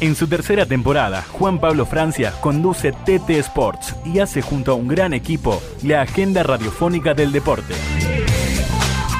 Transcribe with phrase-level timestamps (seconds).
[0.00, 4.88] En su tercera temporada, Juan Pablo Francia conduce TT Sports y hace junto a un
[4.88, 7.74] gran equipo la agenda radiofónica del deporte.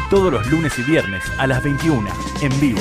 [0.08, 2.08] Todos los lunes y viernes a las 21,
[2.40, 2.80] en vivo.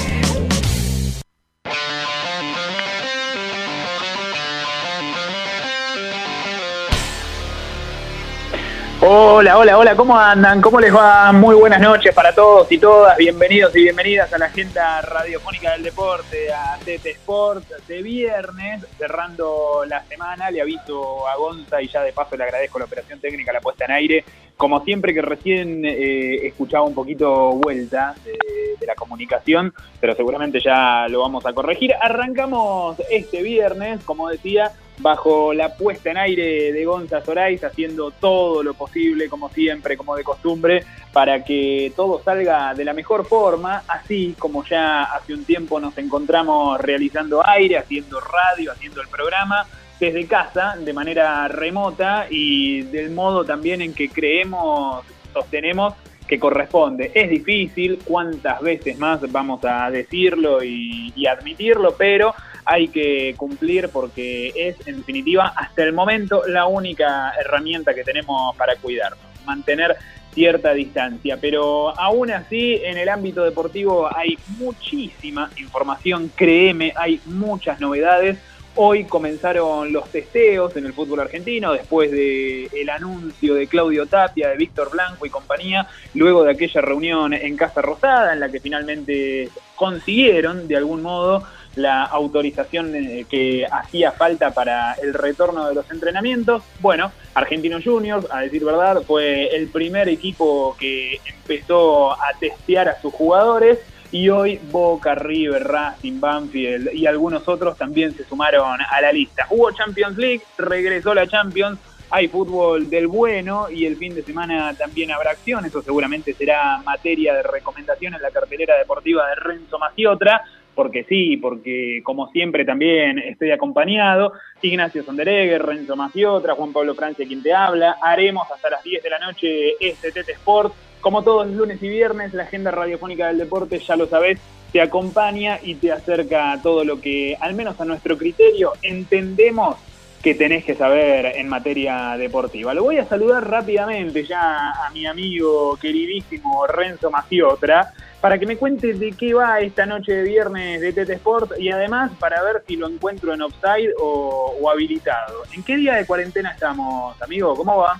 [9.02, 10.60] Hola, hola, hola, ¿cómo andan?
[10.60, 11.32] ¿Cómo les va?
[11.32, 13.16] Muy buenas noches para todos y todas.
[13.16, 19.86] Bienvenidos y bienvenidas a la agenda radiofónica del deporte, a TT Sport de viernes, cerrando
[19.88, 20.52] la semana.
[20.52, 23.86] Le aviso a Gonza y ya de paso le agradezco la operación técnica, la puesta
[23.86, 24.26] en aire.
[24.58, 28.38] Como siempre que recién eh, escuchaba un poquito vuelta de,
[28.78, 31.94] de la comunicación, pero seguramente ya lo vamos a corregir.
[32.02, 38.62] Arrancamos este viernes, como decía, bajo la puesta en aire de Gonza Sorais, haciendo todo
[38.64, 40.84] lo posible, como siempre, como de costumbre,
[41.14, 45.98] para que todo salga de la mejor forma, así como ya hace un tiempo nos
[45.98, 49.66] encontramos realizando aire, haciendo radio, haciendo el programa
[50.00, 55.94] desde casa, de manera remota y del modo también en que creemos, sostenemos
[56.28, 57.12] que corresponde.
[57.14, 62.34] Es difícil, cuántas veces más vamos a decirlo y, y admitirlo, pero
[62.70, 68.56] hay que cumplir porque es, en definitiva, hasta el momento la única herramienta que tenemos
[68.56, 69.98] para cuidarnos, mantener
[70.36, 71.38] cierta distancia.
[71.42, 78.38] Pero aún así, en el ámbito deportivo hay muchísima información, créeme, hay muchas novedades.
[78.76, 84.48] Hoy comenzaron los testeos en el fútbol argentino después del el anuncio de Claudio Tapia,
[84.50, 88.60] de Víctor Blanco y compañía, luego de aquella reunión en Casa Rosada en la que
[88.60, 91.44] finalmente consiguieron de algún modo
[91.76, 96.64] la autorización eh, que hacía falta para el retorno de los entrenamientos.
[96.80, 103.00] Bueno, Argentinos Juniors, a decir verdad, fue el primer equipo que empezó a testear a
[103.02, 103.80] sus jugadores
[104.12, 109.46] y hoy Boca, River, Racing, Banfield y algunos otros también se sumaron a la lista.
[109.50, 114.74] Hubo Champions League, regresó la Champions, hay fútbol del bueno y el fin de semana
[114.74, 119.78] también habrá acción, eso seguramente será materia de recomendación en la cartelera deportiva de Renzo
[119.78, 120.44] Maciotra
[120.80, 124.32] porque sí, porque como siempre también estoy acompañado,
[124.62, 129.10] Ignacio Sonderegger, Renzo Maciotra, Juan Pablo Francia quien te habla, haremos hasta las 10 de
[129.10, 133.40] la noche este TT Sport, como todos los lunes y viernes, la agenda radiofónica del
[133.40, 134.40] deporte, ya lo sabés,
[134.72, 139.76] te acompaña y te acerca a todo lo que, al menos a nuestro criterio, entendemos
[140.24, 142.74] que tenés que saber en materia deportiva.
[142.74, 148.58] Lo voy a saludar rápidamente ya a mi amigo queridísimo Renzo Maciotra, para que me
[148.58, 152.64] cuente de qué va esta noche de viernes de TT Sport y además para ver
[152.68, 155.44] si lo encuentro en offside o, o habilitado.
[155.54, 157.56] ¿En qué día de cuarentena estamos, amigo?
[157.56, 158.00] ¿Cómo va?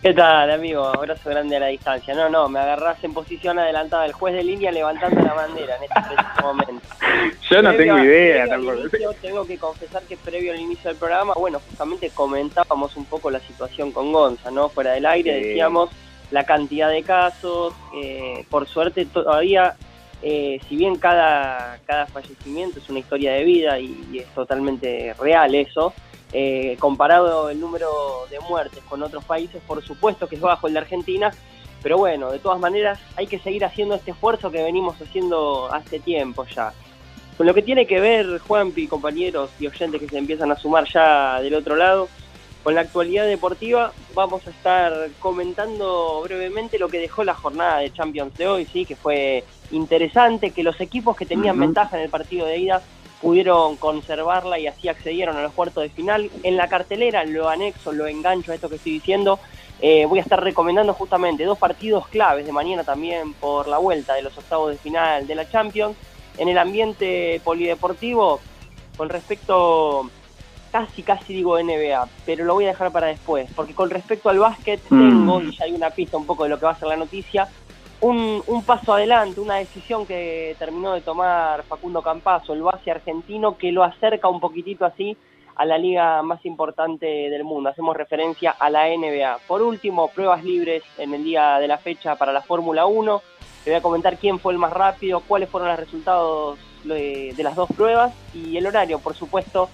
[0.00, 0.84] ¿Qué tal, amigo?
[0.86, 2.14] Abrazo grande a la distancia.
[2.14, 5.82] No, no, me agarrás en posición adelantada el juez de línea levantando la bandera en
[5.82, 6.86] este preciso momento.
[7.50, 8.78] Yo no Previo- tengo idea tampoco.
[8.78, 13.28] inicio, tengo que confesar que previo al inicio del programa, bueno, justamente comentábamos un poco
[13.28, 14.68] la situación con Gonza, ¿no?
[14.68, 15.48] Fuera del aire Sí.
[15.48, 15.90] decíamos
[16.30, 19.76] la cantidad de casos, eh, por suerte todavía,
[20.22, 25.54] eh, si bien cada, cada fallecimiento es una historia de vida y, es totalmente real
[25.54, 25.92] eso,
[26.32, 27.88] eh, comparado el número
[28.30, 31.30] de muertes con otros países, por supuesto que es bajo el de Argentina,
[31.82, 36.00] pero bueno, de todas maneras hay que seguir haciendo este esfuerzo que venimos haciendo hace
[36.00, 36.72] tiempo ya.
[37.36, 40.88] Con lo que tiene que ver, Juanpi, compañeros y oyentes que se empiezan a sumar
[40.92, 42.08] ya del otro lado,
[42.68, 47.90] con la actualidad deportiva vamos a estar comentando brevemente lo que dejó la jornada de
[47.90, 52.10] Champions de hoy, sí, que fue interesante, que los equipos que tenían ventaja en el
[52.10, 52.82] partido de ida
[53.22, 56.30] pudieron conservarla y así accedieron a los cuartos de final.
[56.42, 59.40] En la cartelera lo anexo, lo engancho a esto que estoy diciendo.
[59.80, 64.12] Eh, voy a estar recomendando justamente dos partidos claves de mañana también por la vuelta
[64.12, 65.96] de los octavos de final de la Champions.
[66.36, 68.40] En el ambiente polideportivo,
[68.98, 70.10] con respecto,
[70.70, 74.38] casi casi digo NBA, pero lo voy a dejar para después, porque con respecto al
[74.38, 75.10] básquet Mm.
[75.10, 76.96] tengo, y ya hay una pista un poco de lo que va a ser la
[76.96, 77.48] noticia,
[78.00, 83.56] un, un paso adelante, una decisión que terminó de tomar Facundo Campazo, el base argentino,
[83.58, 85.16] que lo acerca un poquitito así
[85.58, 87.68] a la liga más importante del mundo.
[87.68, 89.38] Hacemos referencia a la NBA.
[89.48, 93.20] Por último, pruebas libres en el día de la fecha para la Fórmula 1.
[93.64, 97.56] te voy a comentar quién fue el más rápido, cuáles fueron los resultados de, las
[97.56, 99.68] dos pruebas y el horario, por supuesto,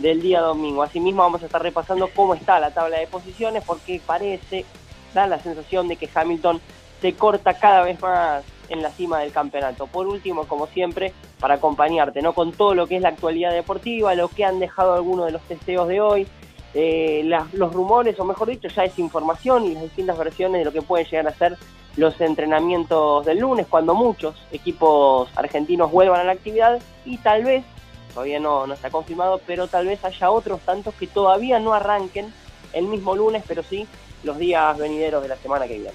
[0.00, 0.82] del día domingo.
[0.82, 4.64] Asimismo vamos a estar repasando cómo está la tabla de posiciones porque parece,
[5.14, 6.60] da la sensación de que Hamilton
[7.00, 9.86] se corta cada vez más en la cima del campeonato.
[9.86, 12.34] Por último, como siempre, para acompañarte, ¿no?
[12.34, 15.42] Con todo lo que es la actualidad deportiva, lo que han dejado algunos de los
[15.42, 16.26] testeos de hoy,
[16.74, 20.72] eh, los rumores, o mejor dicho, ya es información y las distintas versiones de lo
[20.72, 21.58] que pueden llegar a ser
[21.96, 27.64] los entrenamientos del lunes, cuando muchos equipos argentinos vuelvan a la actividad y tal vez,
[28.10, 32.32] todavía no, está confirmado, pero tal vez haya otros tantos que todavía no arranquen
[32.72, 33.86] el mismo lunes, pero sí
[34.22, 35.94] los días venideros de la semana que viene.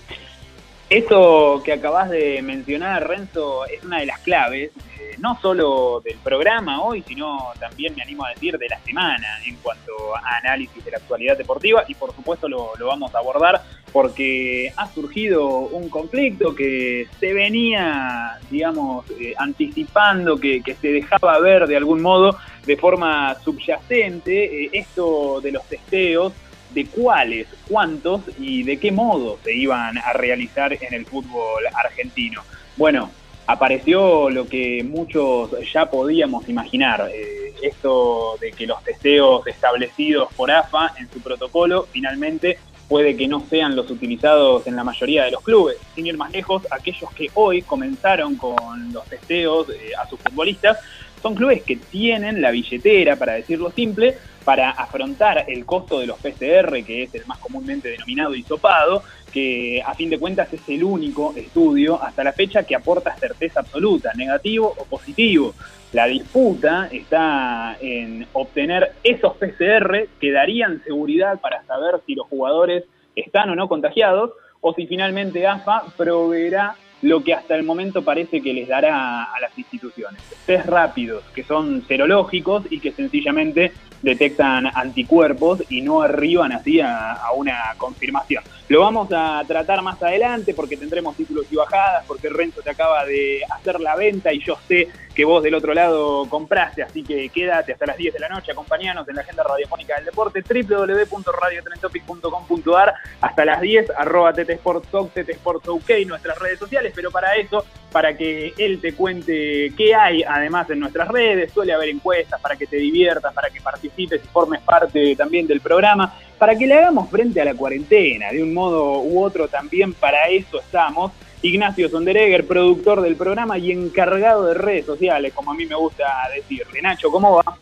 [0.90, 6.18] Esto que acabas de mencionar, Renzo, es una de las claves, eh, no solo del
[6.20, 10.86] programa hoy, sino también, me animo a decir, de la semana en cuanto a análisis
[10.86, 13.64] de la actualidad deportiva y por supuesto lo, vamos a abordar
[13.96, 21.66] porque ha surgido un conflicto que se venía, digamos, eh, anticipando, que, se dejaba ver
[21.66, 26.34] de algún modo de forma subyacente, eh, esto de los testeos
[26.72, 32.42] de cuáles, cuántos y de qué modo se iban a realizar en el fútbol argentino.
[32.76, 33.10] Bueno,
[33.48, 40.52] apareció lo que muchos ya podíamos imaginar, eh, esto de que los testeos establecidos por
[40.52, 45.32] AFA en su protocolo finalmente puede que no sean los utilizados en la mayoría de
[45.32, 45.78] los clubes.
[45.96, 50.78] Sin ir más lejos, aquellos que hoy comenzaron con los testeos eh, a sus futbolistas
[51.22, 56.20] son clubes que tienen la billetera, para decirlo simple, para afrontar el costo de los
[56.20, 59.02] PCR, que es el más comúnmente denominado hisopado,
[59.36, 63.60] que a fin de cuentas es el único estudio hasta la fecha que aporta certeza
[63.60, 65.54] absoluta, negativo o positivo.
[65.92, 72.86] La disputa está en obtener esos PCR que darían seguridad para saber si los jugadores
[73.14, 78.42] están o no contagiados, o si finalmente AFA proveerá lo que hasta el momento parece
[78.42, 80.22] que les dará a las instituciones.
[80.46, 83.72] Test rápidos, que son serológicos y que sencillamente
[84.02, 88.44] detectan anticuerpos y no arriban así a, una confirmación.
[88.70, 93.04] Lo vamos a tratar más adelante porque tendremos títulos y bajadas, porque Renzo te acaba
[93.06, 97.30] de hacer la venta y yo sé que vos del otro lado compraste, así que
[97.30, 102.94] quédate hasta las 10 de la noche, acompañanos en la agenda radiofónica del deporte, www.radiotrentopic.com.ar,
[103.22, 108.80] hasta las 10, arroba TTSportsOK, TTSportsOK, nuestras redes sociales, pero para eso, para que él
[108.82, 113.34] te cuente qué hay además en nuestras redes, suele haber encuestas para que te diviertas,
[113.34, 117.46] para que participes y formes parte también del programa, para que le hagamos frente a
[117.46, 121.12] la cuarentena, de un modo u otro también para eso estamos.
[121.42, 126.06] Ignacio Sonderegger, productor del programa y encargado de redes sociales, como a mí me gusta
[126.34, 126.82] decirle.
[126.82, 127.58] Nacho, ¿cómo va?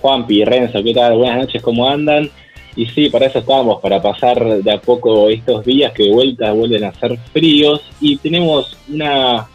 [0.00, 1.16] Juanpi, Renzo, ¿qué tal?
[1.16, 2.28] Buenas noches, ¿cómo andan?
[2.74, 6.52] Y sí, para eso estábamos, para pasar de a poco estos días que de vuelta
[6.52, 9.46] vuelven a ser fríos y tenemos una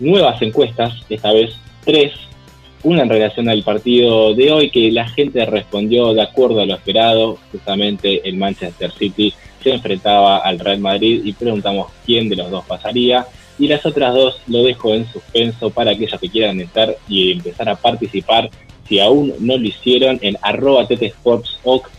[0.00, 2.12] nuevas encuestas, esta vez tres,
[2.82, 6.74] una en relación al partido de hoy que la gente respondió de acuerdo a lo
[6.74, 9.32] esperado, justamente el Manchester City
[9.62, 13.26] se enfrentaba al Real Madrid y preguntamos quién de los dos pasaría.
[13.58, 17.68] Y las otras dos lo dejo en suspenso para aquellos que quieran estar y empezar
[17.68, 18.50] a participar.
[18.88, 21.90] Si aún no lo hicieron, en arroba TTSportsOK,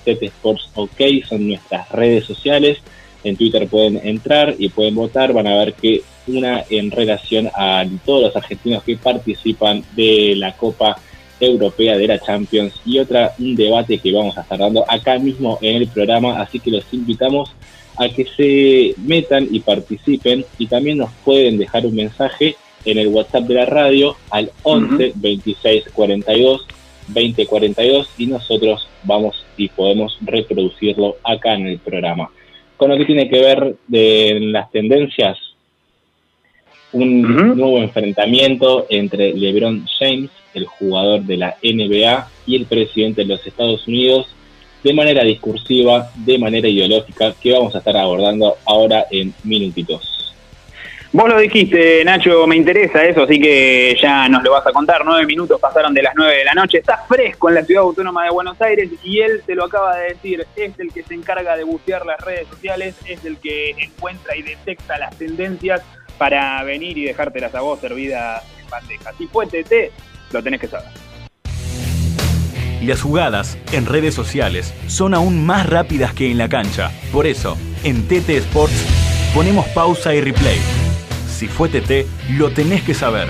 [0.76, 2.80] OK, son nuestras redes sociales.
[3.24, 5.34] En Twitter pueden entrar y pueden votar.
[5.34, 10.54] Van a ver que una en relación a todos los argentinos que participan de la
[10.54, 10.98] Copa
[11.40, 15.58] Europea de la Champions y otra un debate que vamos a estar dando acá mismo
[15.62, 17.52] en el programa, así que los invitamos
[17.98, 22.56] a que se metan y participen y también nos pueden dejar un mensaje
[22.86, 26.66] en el WhatsApp de la radio al 11 26 42
[27.10, 32.30] 20 42 y nosotros vamos y podemos reproducirlo acá en el programa.
[32.78, 35.38] Con lo que tiene que ver de las tendencias,
[36.92, 43.28] un nuevo enfrentamiento entre LeBron James el jugador de la NBA y el presidente de
[43.28, 44.28] los Estados Unidos
[44.84, 50.19] de manera discursiva, de manera ideológica, que vamos a estar abordando ahora en minutitos.
[51.12, 55.02] Vos lo dijiste, Nacho, me interesa eso, así que ya nos lo vas a contar.
[55.04, 56.78] Nueve minutos pasaron de las nueve de la noche.
[56.78, 60.10] Está fresco en la ciudad autónoma de Buenos Aires y él te lo acaba de
[60.10, 60.46] decir.
[60.56, 64.44] Es el que se encarga de bucear las redes sociales, es el que encuentra y
[64.44, 65.82] detecta las tendencias
[66.20, 69.12] para venir y dejártelas a vos servidas en bandeja.
[69.18, 69.92] Si fue TT,
[70.32, 70.90] lo tenés que saber.
[72.84, 76.92] Las jugadas en redes sociales son aún más rápidas que en la cancha.
[77.12, 78.86] Por eso, en TT Sports
[79.34, 80.60] ponemos pausa y replay.
[81.40, 82.06] Si fue TT,
[82.38, 83.30] lo tenés que saber.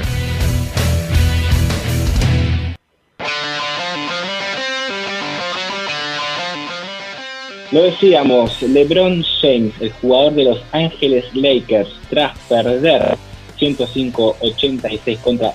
[7.72, 13.16] Lo decíamos, LeBron James, el jugador de Los Ángeles Lakers, tras perder
[13.60, 15.54] 105-86 contra,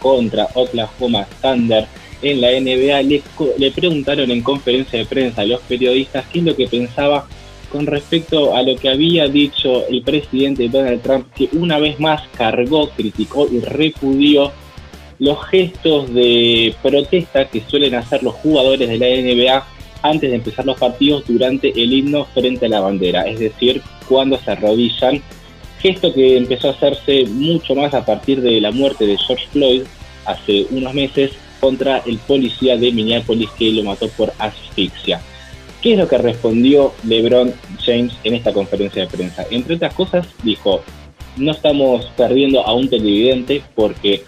[0.00, 1.86] contra Oklahoma Thunder
[2.22, 3.22] en la NBA, le,
[3.58, 7.28] le preguntaron en conferencia de prensa a los periodistas qué es lo que pensaba
[7.72, 12.22] con respecto a lo que había dicho el presidente Donald Trump, que una vez más
[12.36, 14.52] cargó, criticó y repudió
[15.18, 19.66] los gestos de protesta que suelen hacer los jugadores de la NBA
[20.02, 24.38] antes de empezar los partidos durante el himno frente a la bandera, es decir, cuando
[24.38, 25.22] se arrodillan,
[25.80, 29.82] gesto que empezó a hacerse mucho más a partir de la muerte de George Floyd
[30.26, 35.20] hace unos meses contra el policía de Minneapolis que lo mató por asfixia.
[35.82, 37.52] ¿Qué es lo que respondió LeBron
[37.84, 39.44] James en esta conferencia de prensa?
[39.50, 40.80] Entre otras cosas, dijo,
[41.36, 44.22] no estamos perdiendo a un televidente porque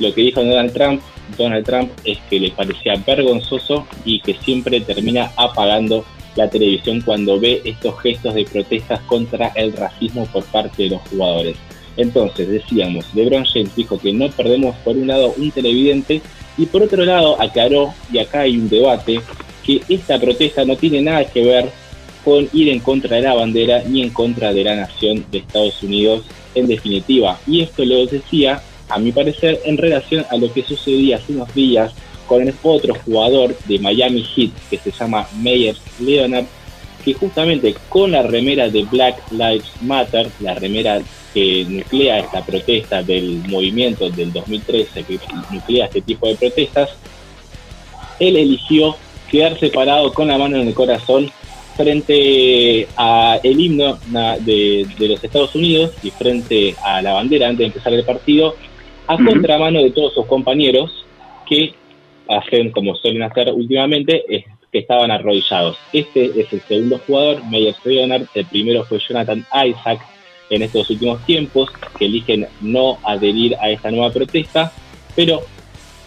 [0.00, 1.00] lo que dijo Donald Trump,
[1.38, 6.04] Donald Trump es que le parecía vergonzoso y que siempre termina apagando
[6.36, 11.00] la televisión cuando ve estos gestos de protestas contra el racismo por parte de los
[11.08, 11.56] jugadores.
[11.96, 16.20] Entonces, decíamos, LeBron James dijo que no perdemos por un lado un televidente
[16.58, 19.20] y por otro lado aclaró, y acá hay un debate,
[19.68, 21.68] que esta protesta no tiene nada que ver
[22.24, 25.82] con ir en contra de la bandera ni en contra de la nación de Estados
[25.82, 27.38] Unidos en definitiva.
[27.46, 31.54] Y esto lo decía, a mi parecer, en relación a lo que sucedía hace unos
[31.54, 31.92] días
[32.26, 36.46] con el otro jugador de Miami Heat que se llama Meyers Leonard,
[37.04, 41.02] que justamente con la remera de Black Lives Matter, la remera
[41.34, 45.20] que nuclea esta protesta del movimiento del 2013, que
[45.52, 46.88] nuclea este tipo de protestas,
[48.18, 48.96] él eligió
[49.30, 51.30] quedar separado con la mano en el corazón
[51.76, 53.98] frente a el himno
[54.40, 58.56] de, los Estados Unidos y frente a la bandera antes de empezar el partido,
[59.06, 61.04] a contramano de todos sus compañeros
[61.48, 61.72] que
[62.28, 64.24] hacen como suelen hacer últimamente,
[64.72, 65.78] que estaban arrodillados.
[65.92, 70.00] Este es el segundo jugador, Meyers Leonard, el primero fue Jonathan Isaac
[70.50, 74.72] en estos últimos tiempos, que eligen no adherir a esta nueva protesta,
[75.14, 75.42] pero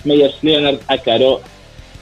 [0.03, 1.41] Meyers Leonard aclaró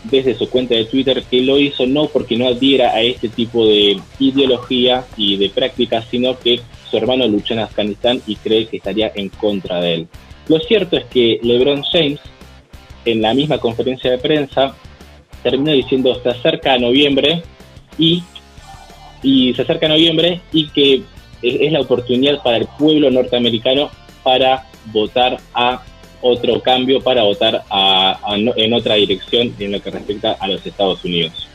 [0.03, 3.65] desde su cuenta de Twitter que lo hizo no porque no adhiera a este tipo
[3.65, 8.77] de ideología y de prácticas, sino que su hermano luchó en Afganistán y cree que
[8.77, 10.07] estaría en contra de él.
[10.47, 12.19] Lo cierto es que LeBron James,
[13.05, 14.75] en la misma conferencia de prensa,
[15.43, 17.43] terminó diciendo se acerca a noviembre
[17.97, 18.23] y,
[19.21, 21.03] y se acerca a noviembre y que
[21.41, 23.89] es la oportunidad para el pueblo norteamericano
[24.23, 25.83] para votar a
[26.21, 27.63] otro cambio para votar
[28.55, 31.49] en otra dirección en lo que respecta a los Estados Unidos.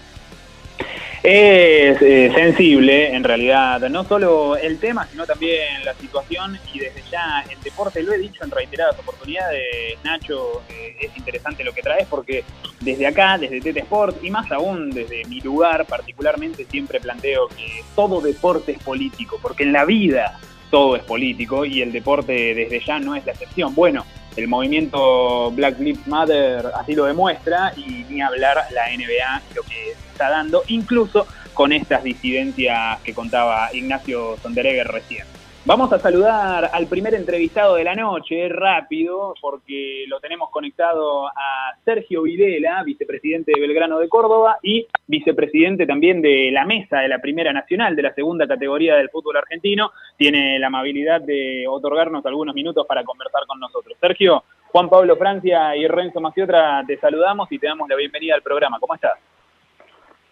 [1.25, 7.03] Es eh, sensible, en realidad, no solo el tema, sino también la situación y desde
[7.11, 11.81] ya el deporte, lo he dicho en reiteradas oportunidades, Nacho, eh, es interesante lo que
[11.81, 12.45] traes porque
[12.81, 17.83] desde acá, desde TT Sport y más aún desde mi lugar particularmente, siempre planteo que
[17.97, 20.39] todo deporte es político, porque en la vida
[20.75, 23.73] todo es político y el deporte desde ya no es la excepción.
[23.77, 24.05] Bueno,
[24.35, 29.93] el movimiento Black Lives Matter así lo demuestra y ni hablar la NBA lo que
[30.11, 35.25] está dando, incluso con estas disidencias que contaba Ignacio Sonderegger recién.
[35.67, 41.73] Vamos a saludar al primer entrevistado de la noche, rápido, porque lo tenemos conectado a
[41.87, 47.19] Sergio Videla, vicepresidente de Belgrano de Córdoba y vicepresidente también de la mesa de la
[47.19, 49.93] Primera Nacional, de la segunda categoría del fútbol argentino.
[50.19, 53.97] Tiene la amabilidad de otorgarnos algunos minutos para conversar con nosotros.
[53.99, 58.43] Sergio, Juan Pablo Francia y Renzo Maciotra, te saludamos y te damos la bienvenida al
[58.43, 58.79] programa.
[58.79, 59.19] ¿Cómo estás?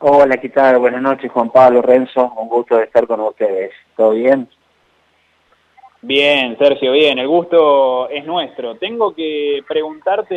[0.01, 0.79] Hola, ¿qué tal?
[0.79, 2.35] Buenas noches, Juan Pablo, Renzo.
[2.37, 3.73] Un gusto de estar con ustedes.
[3.97, 4.47] ¿Todo bien?
[6.05, 8.75] Bien, Sergio, bien, el gusto es nuestro.
[8.75, 10.35] Tengo que preguntarte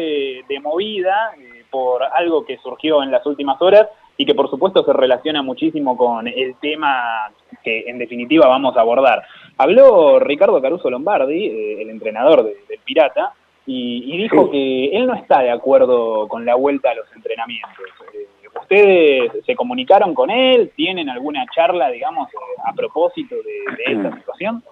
[0.48, 4.86] de movida eh, por algo que surgió en las últimas horas y que por supuesto
[4.86, 7.31] se relaciona muchísimo con el tema
[7.63, 9.24] que en definitiva vamos a abordar.
[9.57, 13.34] Habló Ricardo Caruso Lombardi, eh, el entrenador del Pirata,
[13.65, 17.72] y, dijo que él no está de acuerdo con la vuelta a los entrenamientos.
[18.13, 18.27] Eh,
[18.62, 20.72] ¿Ustedes se comunicaron con él?
[20.75, 22.29] ¿Tienen alguna charla, digamos,
[22.63, 24.63] a propósito de, de esta situación?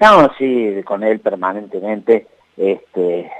[0.00, 2.26] No, sí, con él permanentemente.
[2.56, 3.30] Este,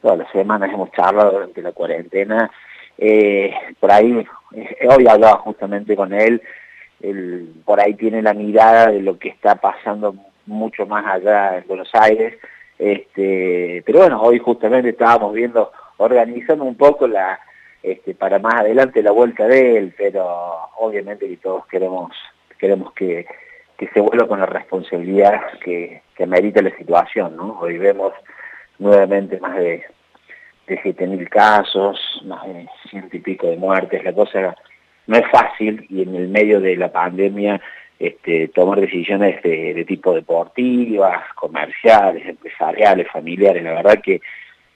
[0.00, 2.50] todas las semanas hemos charlado durante la cuarentena.
[2.98, 6.42] Eh, por ahí, eh, hoy hablaba justamente con él,
[7.00, 10.14] él, por ahí tiene la mirada de lo que está pasando
[10.46, 12.34] mucho más allá en Buenos Aires.
[12.78, 17.38] Este, pero bueno, hoy justamente estábamos viendo, organizando un poco la,
[17.82, 20.26] este, para más adelante la vuelta de él, pero
[20.78, 22.10] obviamente que todos queremos,
[22.58, 23.26] queremos que
[23.80, 27.58] que se vuelva con la responsabilidad que, que merita la situación, ¿no?
[27.60, 28.12] Hoy vemos
[28.78, 29.82] nuevamente más de,
[30.66, 34.54] de 7.000 casos, más de ciento y pico de muertes, la cosa
[35.06, 37.58] no es fácil y en el medio de la pandemia
[37.98, 44.20] este, tomar decisiones de, tipo deportivas, comerciales, empresariales, familiares, la verdad que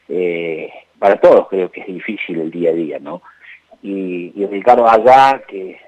[0.08, 3.20] eh, para todos creo que es difícil el día a día, ¿no?
[3.82, 5.78] Y, Ricardo allá, que,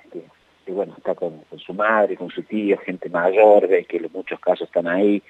[0.72, 4.68] bueno, está con, su madre, con su tío, gente mayor, ve que en muchos casos
[4.68, 5.22] están ahí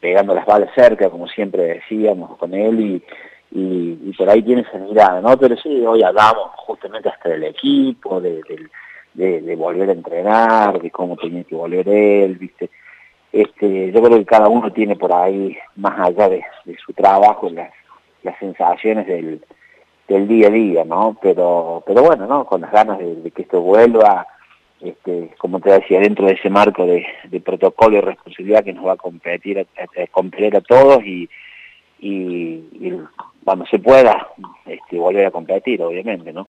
[0.00, 3.02] pegando las balas cerca, como siempre decíamos con él, y,
[3.52, 5.36] y, por ahí tiene esa mirada, ¿no?
[5.36, 8.40] Pero sí, hoy hablamos justamente hasta del equipo, de,
[9.14, 12.70] de, volver a entrenar, de cómo tenía que volver él, ¿viste?
[13.32, 16.44] Este, yo creo que cada uno tiene por ahí, más allá de,
[16.84, 17.70] su trabajo, las,
[18.22, 19.40] las sensaciones del,
[20.10, 21.16] del día a día, ¿no?
[21.22, 22.44] Pero, pero bueno, ¿no?
[22.44, 24.26] Con las ganas de, que esto vuelva,
[24.82, 27.04] este, como te decía, dentro de ese marco de,
[27.44, 31.28] protocolo y responsabilidad que nos va a competir a, a, a todos y,
[32.00, 32.62] y,
[33.44, 34.28] cuando se pueda
[34.66, 36.48] este, volver a competir, obviamente, ¿no?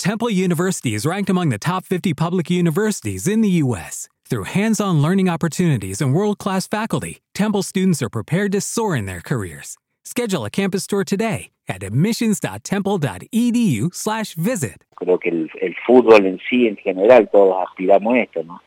[0.00, 4.08] Temple University is ranked among the top 50 public universities in the U.S.
[4.24, 8.96] Through hands on learning opportunities and world class faculty, Temple students are prepared to soar
[8.96, 9.76] in their careers.
[10.02, 14.84] Schedule a campus tour today at admissions.temple.edu/slash visit.
[14.96, 18.62] Creo que el, el fútbol en sí, en general, todos aspiramos esto, ¿no?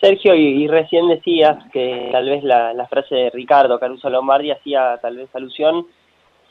[0.00, 5.18] Sergio, y, recién decías que tal vez la, frase de Ricardo Caruso Lombardi hacía tal
[5.18, 5.86] vez alusión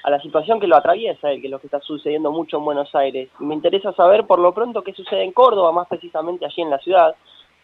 [0.03, 2.93] a la situación que lo atraviesa, que es lo que está sucediendo mucho en Buenos
[2.95, 3.29] Aires.
[3.39, 6.79] me interesa saber por lo pronto qué sucede en Córdoba, más precisamente allí en la
[6.79, 7.15] ciudad,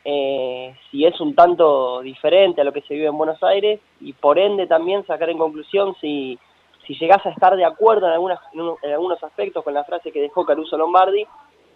[0.06, 4.13] eh, si es un tanto diferente a lo que se vive en Buenos Aires y
[4.13, 6.39] por ende también sacar en conclusión si,
[6.86, 10.22] si llegás a estar de acuerdo en, algunas, en algunos aspectos con la frase que
[10.22, 11.25] dejó Caruso Lombardi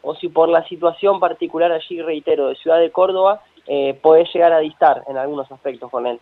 [0.01, 4.53] o si por la situación particular allí, reitero, de Ciudad de Córdoba, eh, puede llegar
[4.53, 6.19] a distar en algunos aspectos con él.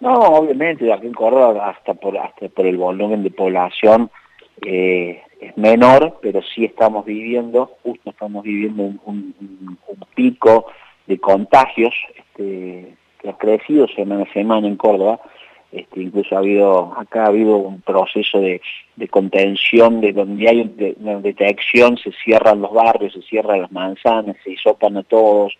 [0.00, 4.10] No, obviamente, aquí en Córdoba, hasta por, hasta por el volumen de población,
[4.64, 9.78] eh, es menor, pero sí estamos viviendo, justo estamos viviendo un,
[10.14, 10.66] pico
[11.06, 15.20] de contagios este, que ha crecido semana a semana en Córdoba.
[15.72, 18.62] Este, incluso ha habido, acá ha habido un proceso de,
[19.10, 24.52] contención, de donde hay una detección, se cierran los barrios, se cierran las manzanas, se
[24.52, 25.52] hisopan a todos,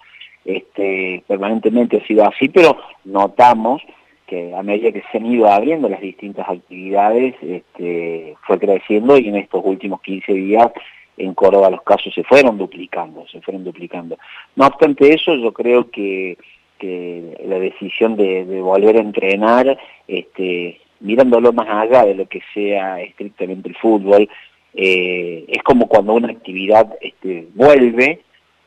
[0.44, 3.83] este, permanentemente ha sido así, pero notamos
[4.27, 9.29] que a medida que se han ido abriendo las distintas actividades, este, fue creciendo y
[9.29, 10.73] en estos últimos 15 días
[11.17, 14.19] en Córdoba los casos se fueron duplicando, se fueron duplicando.
[14.55, 16.37] No obstante eso, yo creo que,
[16.81, 23.71] la decisión de, volver a entrenar, este, mirándolo más allá de lo que sea estrictamente
[23.71, 24.29] el fútbol,
[24.75, 28.21] eh, es como cuando una actividad este, vuelve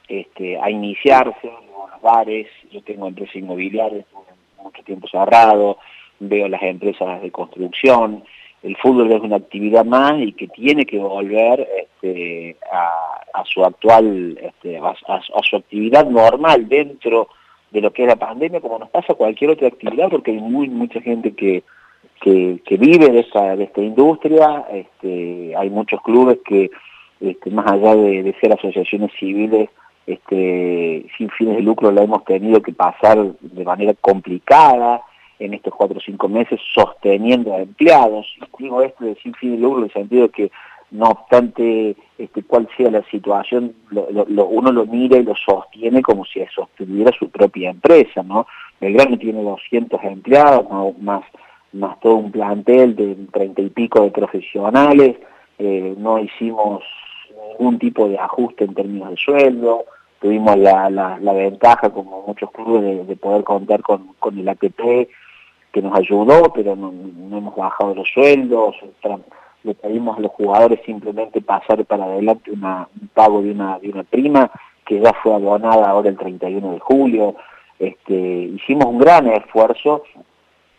[0.07, 1.51] este, a iniciarse,
[2.01, 4.05] bares, yo tengo empresas inmobiliarias,
[4.63, 5.77] mucho tiempo cerrado,
[6.19, 8.23] veo las empresas de construcción,
[8.61, 14.37] el fútbol es una actividad más y que tiene que volver este, a, su actual,
[14.41, 14.93] este, a,
[15.43, 17.29] su actividad normal dentro
[17.71, 20.67] de lo que es la pandemia, como nos pasa cualquier otra actividad, porque hay muy
[20.67, 21.63] mucha gente que,
[22.19, 26.69] que, vive de esta, de esta industria, este, hay muchos clubes que,
[27.21, 29.69] este, más allá de ser asociaciones civiles,
[30.09, 35.03] este, sin fines de lucro la hemos tenido que pasar de manera complicada
[35.37, 38.25] en estos cuatro o cinco meses sosteniendo a empleados.
[38.57, 40.51] Digo esto de sin fines de lucro en el sentido de que
[40.91, 46.43] no obstante este, cuál sea la situación, uno lo mira y lo sostiene como si
[46.47, 48.47] sosteniera su propia empresa, ¿no?
[48.81, 50.65] Belgrano tiene 200 empleados,
[50.99, 51.21] más,
[51.73, 55.17] más todo un plantel de treinta y pico de profesionales,
[55.59, 56.83] eh, no hicimos
[57.49, 59.85] ningún tipo de ajuste en términos de sueldo,
[60.19, 65.09] tuvimos la, la, ventaja, como muchos clubes, de, poder contar con, con, el ATP,
[65.71, 68.75] que nos ayudó, pero no, hemos bajado los sueldos,
[69.63, 73.89] le pedimos a los jugadores simplemente pasar para adelante una, un pago de una, de
[73.89, 74.51] una prima,
[74.85, 77.35] que ya fue abonada ahora el 31 de julio,
[77.77, 80.03] este, hicimos un gran esfuerzo,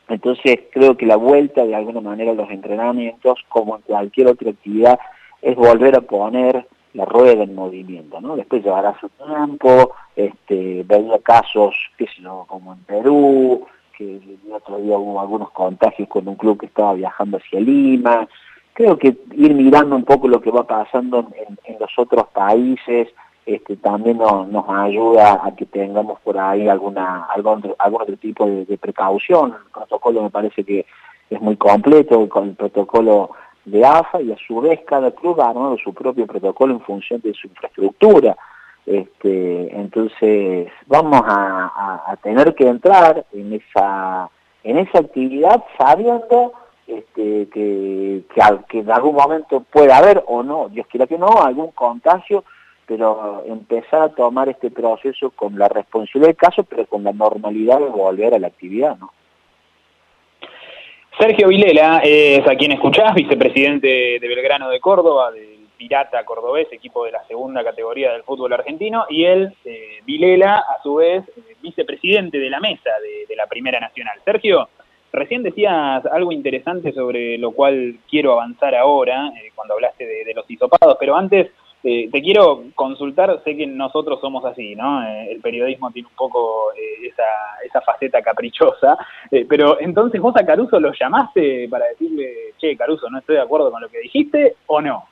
[0.09, 4.51] entonces creo que la vuelta de alguna manera a los entrenamientos, como en cualquier otra
[4.51, 4.99] actividad,
[5.41, 8.37] es volver a poner la rueda en movimiento, ¿no?
[8.37, 14.53] Después llevará su tiempo, este, veía casos, qué sé yo, como en Perú, que el
[14.53, 18.27] otro día hubo algunos contagios con un club que estaba viajando hacia Lima,
[18.73, 21.29] creo que ir mirando un poco lo que va pasando
[21.65, 23.09] en, los otros países
[23.47, 28.79] este, también nos ayuda a que tengamos por ahí alguna algún, algún otro tipo de,
[28.79, 29.53] precaución.
[29.53, 30.87] El protocolo me parece que
[31.29, 33.31] es muy completo con el protocolo
[33.65, 37.21] de AFA y a su vez cada club ha armado su propio protocolo en función
[37.21, 38.37] de su infraestructura.
[38.87, 44.29] Este, entonces vamos a, tener que entrar en esa
[44.63, 46.53] en esa actividad sabiendo
[46.87, 48.25] este, que,
[48.69, 52.45] que, en algún momento pueda haber o no, Dios quiera que no, algún contagio,
[52.85, 57.79] pero empezar a tomar este proceso con la responsabilidad del caso, pero con la normalidad
[57.79, 59.13] de volver a la actividad, ¿no?
[61.21, 67.05] Sergio Vilela es a quien escuchás, vicepresidente de Belgrano de Córdoba, del Pirata Cordobés, equipo
[67.05, 71.57] de la segunda categoría del fútbol argentino, y él, eh, Vilela, a su vez, eh,
[71.61, 72.89] vicepresidente de la mesa
[73.29, 74.19] de, la Primera Nacional.
[74.25, 74.71] Sergio,
[75.13, 80.51] recién decías algo interesante sobre lo cual quiero avanzar ahora, eh, cuando hablaste de, los
[80.51, 81.51] hisopados, pero antes
[81.83, 85.03] te quiero consultar, sé que nosotros somos así, ¿no?
[85.07, 87.23] el periodismo tiene un poco esa,
[87.65, 88.99] esa, faceta caprichosa,
[89.49, 93.71] pero entonces vos a Caruso lo llamaste para decirle, che, Caruso, no estoy de acuerdo
[93.71, 95.05] con lo que dijiste, o no?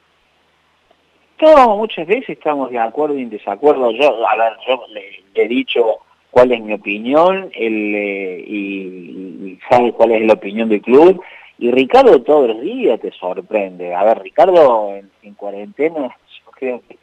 [1.40, 3.92] No, muchas veces estamos de acuerdo y en desacuerdo.
[3.92, 5.98] Yo, a ver, yo le, he dicho
[6.30, 11.22] cuál es mi opinión él, eh, y, sabe cuál es la opinión del club.
[11.58, 13.94] Y Ricardo todos los días te sorprende.
[13.94, 16.16] A ver, Ricardo en, cuarentena,
[16.58, 16.98] creo que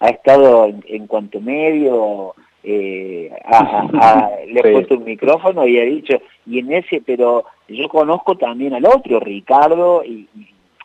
[0.00, 3.30] ha, estado en, cuanto medio, eh,
[4.46, 8.74] le ha puesto un micrófono y ha dicho, y en ese, pero yo conozco también
[8.74, 10.28] al otro, Ricardo, y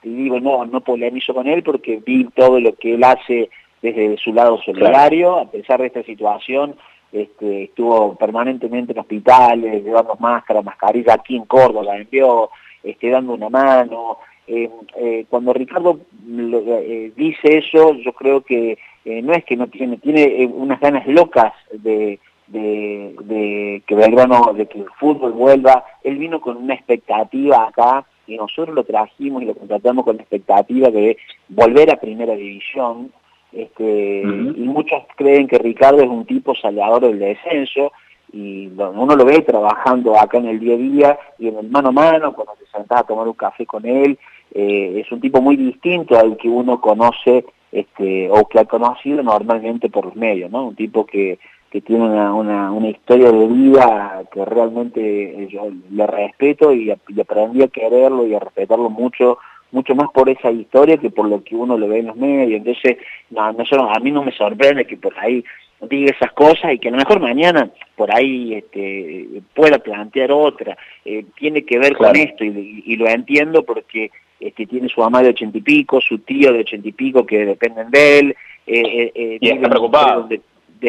[0.04, 3.50] y digo, no, no polemizo con él porque vi todo lo que él hace
[3.82, 6.76] desde su lado solidario, a pesar de esta situación,
[7.12, 12.50] este, estuvo permanentemente en hospitales, llevando máscaras, mascarillas, aquí en Córdoba, envió,
[12.82, 14.20] este, dando una mano.
[14.48, 19.98] Eh, eh, cuando Ricardo eh, dice eso, yo creo que no es que no tiene,
[19.98, 25.84] tiene unas ganas locas de, de, de que Belgrano, de que el fútbol vuelva.
[26.04, 30.22] Él vino con una expectativa acá y nosotros lo trajimos y lo contratamos con la
[30.22, 31.18] expectativa de
[31.50, 33.12] volver a primera división,
[33.52, 37.92] este, y muchos creen que Ricardo es un tipo salvador del descenso,
[38.34, 41.90] y uno lo ve trabajando acá en el día a día y en el mano
[41.90, 44.18] a mano, cuando te sentás a tomar un café con él,
[44.54, 49.22] eh, es un tipo muy distinto al que uno conoce este, o que ha conocido
[49.22, 50.68] normalmente por los medios, ¿no?
[50.68, 51.40] Un tipo que
[51.74, 57.64] que tiene una, una, una, historia de vida que realmente yo le respeto y, aprendí
[57.64, 59.40] a quererlo y a respetarlo mucho
[59.72, 62.60] mucho más por esa historia que por lo que uno lo ve en los medios.
[62.60, 62.98] Entonces,
[63.32, 65.44] no, no, a mí no me sorprende que por ahí
[65.82, 70.78] diga esas cosas y que a lo mejor mañana por ahí este, pueda plantear otra.
[71.04, 75.30] Eh, tiene que ver con esto y, lo entiendo porque este, tiene su mamá de
[75.30, 78.36] ochenta y pico, su tío de ochenta y pico que dependen de él.
[78.66, 80.30] Eh, eh, y está preocupado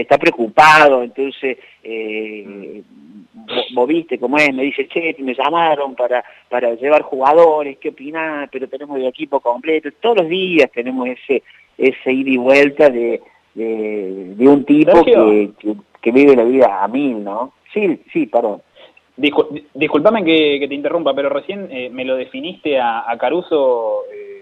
[0.01, 2.83] está preocupado, entonces eh,
[3.87, 8.49] viste cómo es, me dice, che, me llamaron para, para llevar jugadores, ¿qué opinás?
[8.51, 11.43] Pero tenemos el equipo completo, todos los días tenemos ese,
[11.77, 13.21] ese ida y vuelta de,
[13.55, 15.51] de, un tipo que,
[16.01, 17.55] que, vive la vida a mil, ¿no?
[17.73, 18.63] Sí, sí, perdón.
[19.17, 24.35] disculpame que, te interrumpa, pero recién eh, me lo definiste a, a Caruso eh,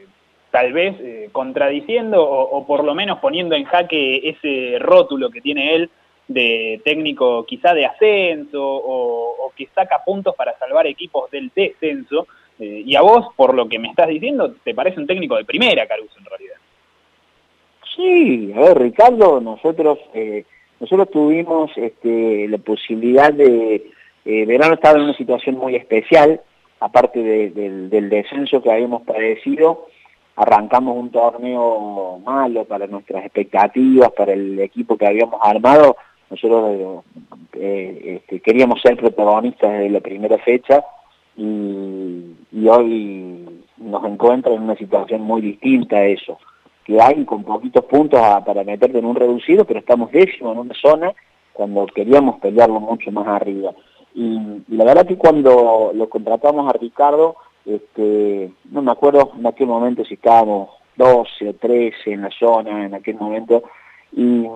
[0.53, 5.75] tal vez eh, contradiciendo o, por lo menos poniendo en jaque ese rótulo que tiene
[5.75, 5.91] él
[6.29, 12.27] de técnico quizá de ascenso o, que saca puntos para salvar equipos del descenso.
[12.59, 15.45] Eh, y a vos, por lo que me estás diciendo, te parece un técnico de
[15.45, 16.52] primera, Caruso, en realidad.
[17.95, 20.45] Sí, a ver, Ricardo, nosotros eh,
[20.81, 23.91] nosotros tuvimos este, la posibilidad de...
[24.25, 26.41] Verano estaba en una situación muy especial,
[26.79, 29.89] aparte del descenso que habíamos padecido,
[30.37, 35.97] arrancamos un torneo malo para nuestras expectativas, para el equipo que habíamos armado,
[36.33, 37.05] nosotros
[37.53, 40.83] eh, este, queríamos ser protagonistas desde la primera fecha
[41.37, 42.35] y,
[42.67, 43.45] hoy
[43.77, 46.39] nos encuentra en una situación muy distinta a eso,
[47.27, 51.13] con poquitos puntos para meterte en un reducido, pero estamos décimos en una zona
[51.53, 53.73] cuando queríamos pelearlo mucho más arriba.
[54.15, 59.47] Y, y la verdad que cuando lo contratamos a Ricardo, este, no me acuerdo en
[59.47, 63.63] aquel momento si estábamos 12 o 13 en la zona en aquel momento,
[64.13, 64.47] y,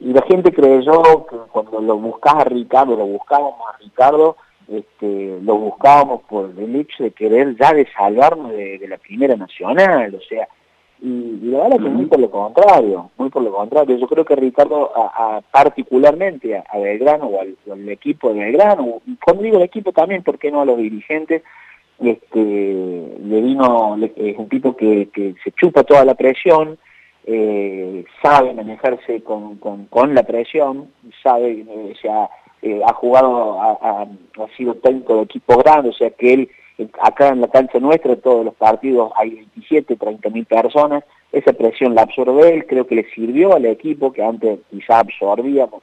[0.00, 4.36] la gente creyó que cuando lo buscaba a Ricardo, lo buscábamos a Ricardo,
[4.68, 10.14] este, lo buscábamos por el hecho de querer ya de salvarnos de, la primera nacional,
[10.14, 10.46] o sea,
[11.04, 14.36] y, la verdad que muy por lo contrario, muy por lo contrario, yo creo que
[14.36, 19.92] Ricardo, a, particularmente a, Belgrano o al, equipo de Belgrano, y cuando digo el equipo
[19.92, 21.42] también, ¿por qué no a los dirigentes?
[22.00, 25.08] este, le vino, es un tipo que,
[25.42, 26.78] se chupa toda la presión,
[27.26, 30.88] eh, sabe manejarse con, con, la presión,
[31.22, 32.28] sabe, o sea,
[32.86, 34.06] ha jugado, ha,
[34.56, 36.48] sido técnico de equipos grandes, o sea que él,
[37.00, 41.94] acá en la cancha nuestra, todos los partidos hay 27, 30 mil personas, esa presión
[41.94, 45.82] la absorbe él, creo que le sirvió al equipo que antes quizá absorbíamos,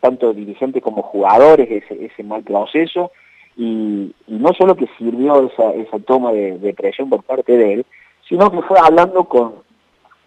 [0.00, 3.10] tanto dirigentes como jugadores, ese, ese mal proceso,
[3.56, 7.86] y, no solo que sirvió esa, esa toma de, presión por parte de él,
[8.28, 9.54] sino que fue hablando con,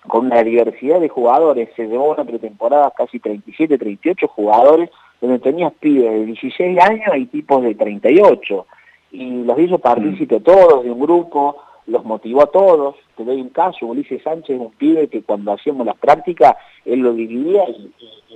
[0.08, 4.90] con una diversidad de jugadores, se llevó una pretemporada casi 37, 38 jugadores,
[5.22, 8.66] donde tenías pibes de 16 años y tipos de 38,
[9.16, 12.96] y los hizo partícipe todos de un grupo, los motivó a todos.
[13.16, 17.14] Te doy un caso, Ulises Sánchez, un pibe que cuando hacíamos las prácticas, él lo
[17.14, 17.92] dividía y,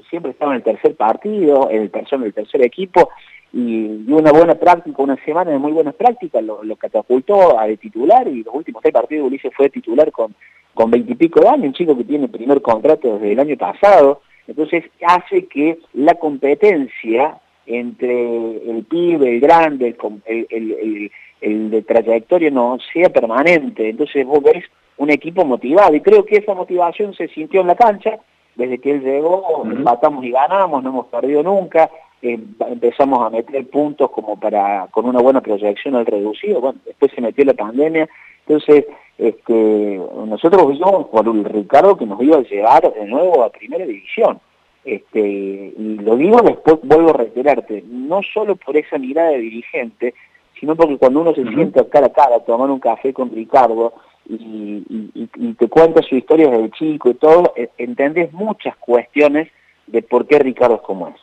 [0.10, 3.10] siempre estaba en el tercer partido, en el, tercer, en el tercer equipo,
[3.54, 8.28] y, una buena práctica, una semana de muy buenas prácticas, lo, catapultó a de titular,
[8.28, 10.34] y los últimos tres partidos Ulises fue titular con
[10.80, 14.86] con veintipico de años, un chico que tiene primer contrato desde el año pasado, entonces
[15.06, 17.38] hace que la competencia
[17.70, 23.90] entre el pibe, el grande, el, el, el de trayectoria no sea permanente.
[23.90, 24.66] Entonces vos ves
[24.98, 28.20] un equipo motivado y creo que esa motivación se sintió en la cancha
[28.56, 31.90] desde que él llegó, empatamos y ganamos, no hemos perdido nunca,
[32.22, 37.12] eh, empezamos a meter puntos como para con una buena proyección al reducido, bueno, después
[37.16, 38.10] se metió la pandemia,
[38.46, 38.86] entonces
[39.18, 43.86] este, nosotros vimos por el Ricardo que nos iba a llevar de nuevo a primera
[43.86, 44.42] división.
[44.86, 50.14] Este, y lo digo después, vuelvo a reiterarte, no solo por esa mirada de dirigente,
[50.60, 53.94] sino porque cuando uno se siente cara a cara a tomar un café con Ricardo
[54.28, 59.50] y, te cuenta su historia desde chico y todo, e, entendés muchas cuestiones
[59.88, 61.16] de por qué Ricardo es como es.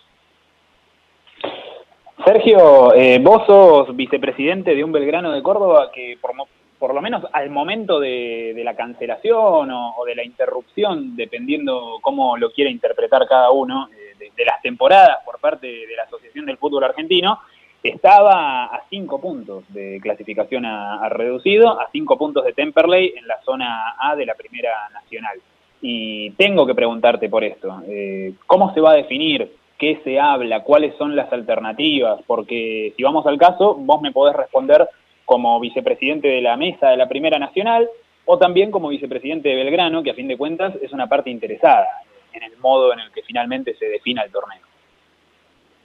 [2.24, 6.32] Sergio, eh, vos sos vicepresidente de un Belgrano de Córdoba que por,
[6.78, 12.50] por lo menos al momento de, la cancelación o, de la interrupción, dependiendo cómo lo
[12.50, 16.84] quiera interpretar cada uno, eh, de, las temporadas por parte de la Asociación del Fútbol
[16.84, 17.40] Argentino,
[17.82, 23.40] estaba a cinco puntos de clasificación a, reducido, a cinco puntos de Temperley en la
[23.42, 25.38] zona A de la Primera Nacional.
[25.80, 29.52] Y tengo que preguntarte por esto, eh, ¿cómo se va a definir?
[29.78, 30.62] ¿Qué se habla?
[30.62, 32.20] ¿Cuáles son las alternativas?
[32.26, 34.88] Porque si vamos al caso, vos me podés responder
[35.26, 37.86] como vicepresidente de la mesa de la Primera Nacional
[38.24, 41.86] o también como vicepresidente de Belgrano, que a fin de cuentas es una parte interesada
[42.32, 44.60] en el modo en el que finalmente se defina el torneo.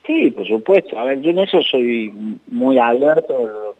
[0.05, 0.97] Sí, por supuesto.
[0.97, 2.11] A ver, yo en eso soy
[2.47, 3.75] muy abierto,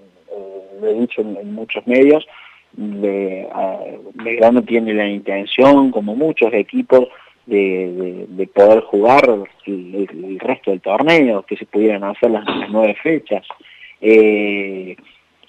[0.80, 2.26] lo he dicho en, muchos medios.
[2.74, 3.48] De,
[4.14, 7.08] Belgrano tiene la intención, como muchos equipos,
[7.46, 9.24] de, poder jugar
[9.66, 13.46] el, resto del torneo, que se pudieran hacer las, nueve fechas.
[14.00, 14.96] Eh,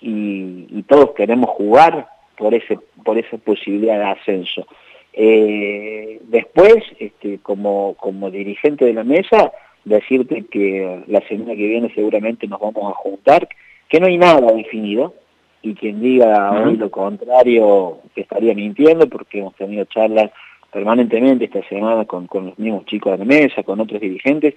[0.02, 4.66] y, todos queremos jugar por ese por esa posibilidad de ascenso.
[5.12, 9.52] Eh, después, este, como, como dirigente de la mesa,
[9.84, 13.48] decirte que la semana que viene seguramente nos vamos a juntar,
[13.88, 15.14] que no hay nada definido,
[15.62, 20.30] y quien diga hoy lo contrario estaría mintiendo, porque hemos tenido charlas
[20.72, 24.54] permanentemente esta semana con, con los mismos chicos de la mesa, con otros dirigentes,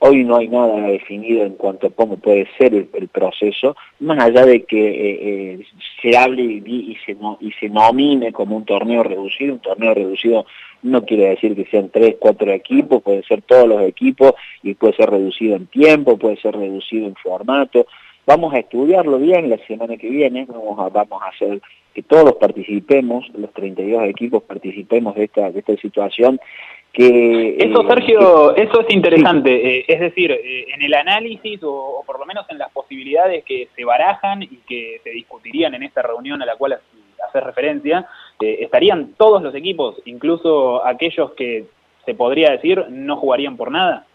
[0.00, 4.46] Hoy no hay nada definido en cuanto a cómo puede ser el, proceso, más allá
[4.46, 5.66] de que eh, eh,
[6.00, 6.96] se hable y,
[7.58, 9.54] se nomine como un torneo reducido.
[9.54, 10.46] Un torneo reducido
[10.82, 14.94] no quiere decir que sean tres, cuatro equipos, pueden ser todos los equipos y puede
[14.94, 17.86] ser reducido en tiempo, puede ser reducido en formato.
[18.24, 20.78] Vamos a estudiarlo bien la semana que viene, vamos
[21.22, 21.60] a hacer
[21.98, 26.38] que todos participemos, los 32 equipos participemos de esta, de esta situación
[26.92, 29.78] que, eso, eh, Sergio, eso es interesante.
[29.80, 33.68] Eh, es decir, eh, en el análisis o, por lo menos en las posibilidades que
[33.74, 36.78] se barajan y que se discutirían en esta reunión a la cual
[37.28, 38.06] hace referencia,
[38.40, 41.64] ¿estarían todos los equipos, incluso aquellos que
[42.06, 44.06] se podría decir no jugarían por nada?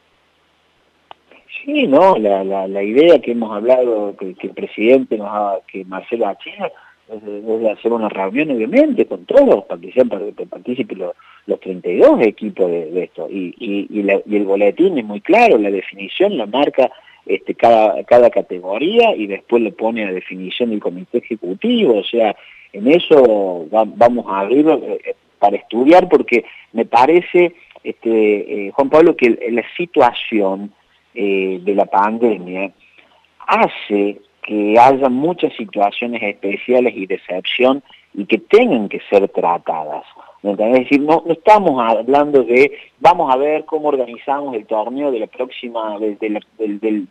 [1.65, 6.27] Sí, no, la, la, idea que hemos hablado, que, el presidente nos ha, que Marcelo
[6.27, 6.71] Achina,
[7.09, 11.13] es hacer una reunión obviamente con todos para que sean partícipes los,
[11.45, 13.27] los 32 equipos de, esto.
[13.29, 16.89] Y, y, el boletín es muy claro, la definición la marca
[17.25, 22.35] este, cada, cada categoría y después le pone a definición el comité ejecutivo, o sea,
[22.73, 29.15] en eso vamos a abrir eh, para estudiar porque me parece, este, eh, Juan Pablo,
[29.15, 30.73] que la situación
[31.13, 32.71] eh, de la pandemia
[33.45, 40.03] hace que haya muchas situaciones especiales y de excepción y que tengan que ser tratadas.
[40.43, 45.27] Es decir, no, estamos hablando de vamos a ver cómo organizamos el torneo de la
[45.27, 46.41] próxima, de,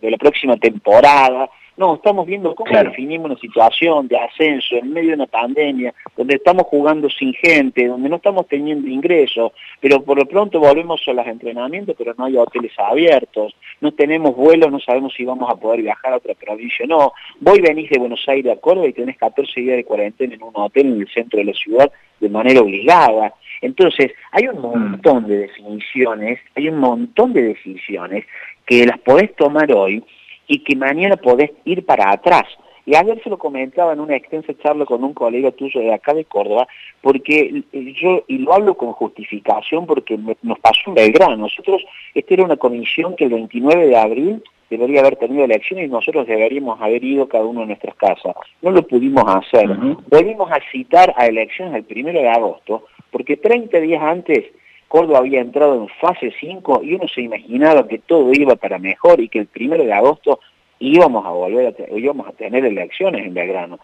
[0.02, 5.14] la, próxima temporada, No, estamos viendo cómo definimos una situación de ascenso en medio de
[5.14, 10.26] una pandemia, donde estamos jugando sin gente, donde no estamos teniendo ingresos, pero por lo
[10.26, 15.14] pronto volvemos a los entrenamientos, pero no hay hoteles abiertos, no tenemos vuelos, no sabemos
[15.14, 17.12] si vamos a poder viajar a otra provincia o no.
[17.40, 20.52] Voy venís de Buenos Aires a Córdoba y tenés 14 días de cuarentena en un
[20.54, 23.32] hotel en el centro de la ciudad de manera obligada.
[23.62, 28.26] Entonces, hay un montón de definiciones, hay un montón de decisiones
[28.66, 30.04] que las podés tomar hoy
[30.52, 32.44] y que mañana podés ir para atrás.
[32.84, 36.12] Y ayer se lo comentaba en una extensa charla con un colega tuyo de acá
[36.12, 36.68] de Córdoba,
[37.00, 41.82] porque yo, y lo hablo con justificación porque nos pasó en Belgrano, nosotros,
[42.14, 46.26] esta era una comisión que el 29 de abril debería haber tenido elecciones y nosotros
[46.26, 48.34] deberíamos haber ido cada uno a nuestras casas.
[48.60, 49.68] No lo pudimos hacer.
[50.10, 54.44] Volvimos a citar a elecciones el 1 de agosto, porque 30 días antes
[54.92, 59.22] Córdoba había entrado en fase 5 y uno se imaginaba que todo iba para mejor
[59.22, 60.38] y que el 1 de agosto
[60.80, 63.78] íbamos a volver a, íbamos a tener elecciones en Belgrano.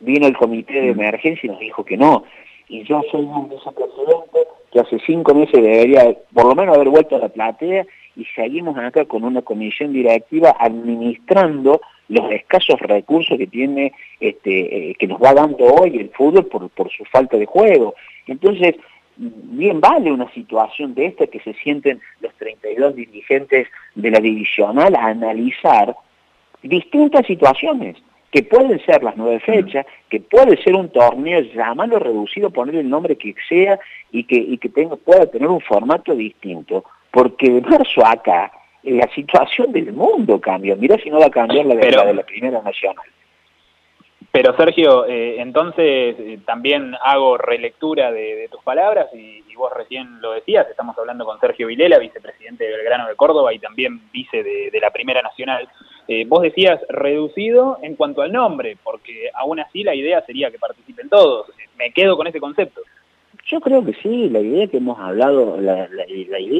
[0.00, 2.24] Vino el comité de emergencia y nos dijo que no.
[2.68, 4.38] Y yo soy un vicepresidente
[4.70, 8.76] que hace cinco meses debería por lo menos haber vuelto a la platea y seguimos
[8.76, 15.22] acá con una comisión directiva administrando los escasos recursos que tiene, este, eh, que nos
[15.22, 17.94] va dando hoy el fútbol por, por su falta de juego.
[18.26, 18.74] Entonces,
[19.20, 24.94] bien vale una situación de esta que se sienten los 32 dirigentes de la divisional
[24.96, 25.94] a analizar
[26.62, 27.96] distintas situaciones,
[28.30, 32.88] que pueden ser las nueve fechas, que puede ser un torneo, llamarlo reducido, ponerle el
[32.88, 33.78] nombre que sea
[34.10, 38.50] y que, y que tenga, pueda tener un formato distinto, porque de marzo acá
[38.84, 40.76] la situación del mundo cambia.
[40.76, 43.04] Mirá si no va a cambiar la de, la, de la Primera Nacional.
[44.32, 50.32] Pero Sergio, eh, entonces eh, también hago relectura de, tus palabras y, vos recién lo
[50.32, 54.80] decías, estamos hablando con Sergio Vilela, vicepresidente de Belgrano de Córdoba y también vice de,
[54.80, 55.68] la Primera Nacional.
[56.08, 60.58] Eh, vos decías reducido en cuanto al nombre, porque aún así la idea sería que
[60.58, 61.46] participen todos.
[61.76, 62.80] Me quedo con ese concepto.
[63.44, 66.59] Yo creo que sí, la idea que hemos hablado, la, la idea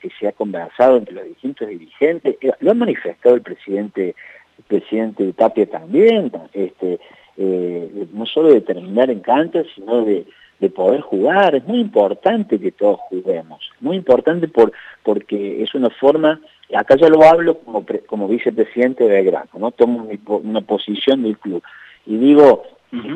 [0.00, 4.14] Que se ha conversado entre los distintos dirigentes, eh, lo ha manifestado el presidente,
[4.58, 6.98] el presidente Tapia también, este,
[7.36, 9.22] eh, no solo de terminar en
[9.74, 10.26] sino de,
[10.60, 11.54] de poder jugar.
[11.54, 16.40] Es muy importante que todos juguemos, muy importante por, porque es una forma
[16.74, 19.70] acá yo lo hablo como, como vicepresidente de Belgrano, ¿no?
[19.70, 21.62] Tomo una posición del club.
[22.06, 22.64] Y digo,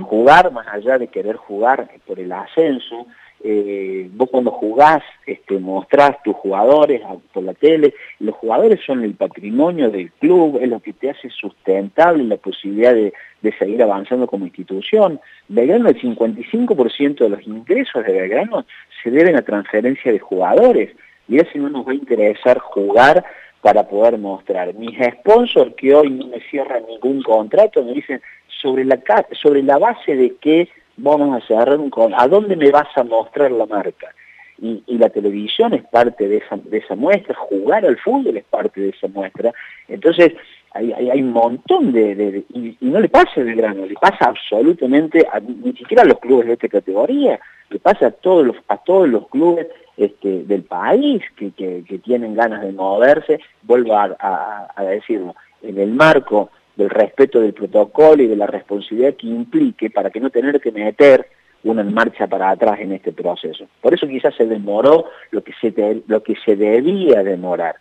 [0.02, 3.06] jugar más allá de querer jugar por el ascenso,
[3.44, 9.14] eh, vos cuando jugás este, mostrás tus jugadores por la tele, los jugadores son el
[9.14, 14.26] patrimonio del club, es lo que te hace sustentable la posibilidad de, de seguir avanzando
[14.26, 15.20] como institución.
[15.48, 18.64] Belgrano, el 55% de los ingresos de Belgrano
[19.02, 20.90] se deben a transferencia de jugadores.
[21.28, 23.24] Y si no nos va a interesar jugar
[23.60, 24.74] para poder mostrar.
[24.74, 28.20] Mis sponsors que hoy no me cierran ningún contrato me dicen
[28.62, 28.98] sobre la
[29.32, 33.50] sobre la base de que vamos a cerrar contrato, ¿a dónde me vas a mostrar
[33.50, 34.14] la marca?
[34.60, 38.80] Y, la televisión es parte de esa, de esa muestra, jugar al fútbol es parte
[38.80, 39.52] de esa muestra.
[39.86, 40.32] Entonces,
[40.72, 42.44] hay, hay, un montón de...
[42.52, 46.48] y, no le pasa el grano, le pasa absolutamente, a, ni siquiera a los clubes
[46.48, 47.38] de esta categoría,
[47.70, 52.34] le pasa a todos los, a todos los clubes este, del país que, que, tienen
[52.34, 58.36] ganas de moverse, vuelvo a, decirlo, en el marco del respeto del protocolo y de
[58.36, 61.26] la responsabilidad que implique para que no tener que meter
[61.64, 63.66] una marcha para atrás en este proceso.
[63.82, 67.74] Por eso quizás se demoró lo que se, lo que se debía demorar.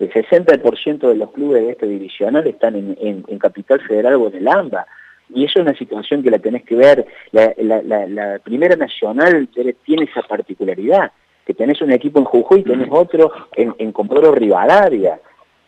[0.00, 2.96] El 60% de los clubes de este divisional están en,
[3.28, 4.84] en, Capital Federal o en el AMBA.
[5.32, 7.06] Y eso es una situación que la tenés que ver.
[7.30, 9.48] La, Primera Nacional
[9.84, 11.12] tiene esa particularidad
[11.46, 15.20] que tenés un equipo en Jujuy, tenés otro en, en Comodoro Rivadavia.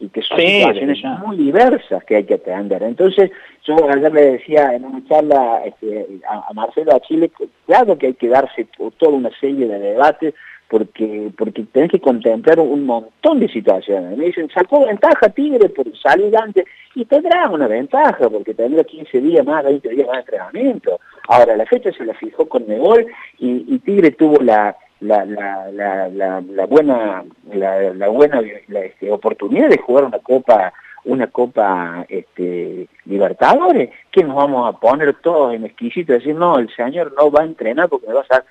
[0.02, 2.82] Y que son situaciones muy diversas que hay que atender.
[2.82, 3.30] Entonces,
[3.64, 7.30] yo ayer le decía en una charla este, a, Marcelo a Chile,
[7.66, 8.66] claro que hay que darse
[8.98, 10.34] toda una serie de debates
[10.68, 14.18] porque porque tenés que contemplar un montón de situaciones.
[14.18, 19.20] Me dicen, sacó ventaja Tigre por salir antes, y tendrá una ventaja, porque tendrá 15
[19.20, 20.98] días más, 20 días más de entrenamiento.
[21.28, 23.06] Ahora, la fecha se la fijó con Nebol
[23.38, 30.18] y, Tigre tuvo la, la, la, la, buena la, buena este, oportunidad de jugar una
[30.20, 30.72] copa
[31.04, 36.58] una copa este, Libertadores, que nos vamos a poner todos en exquisito y decir, no,
[36.58, 38.44] el señor no va a entrenar porque me va a...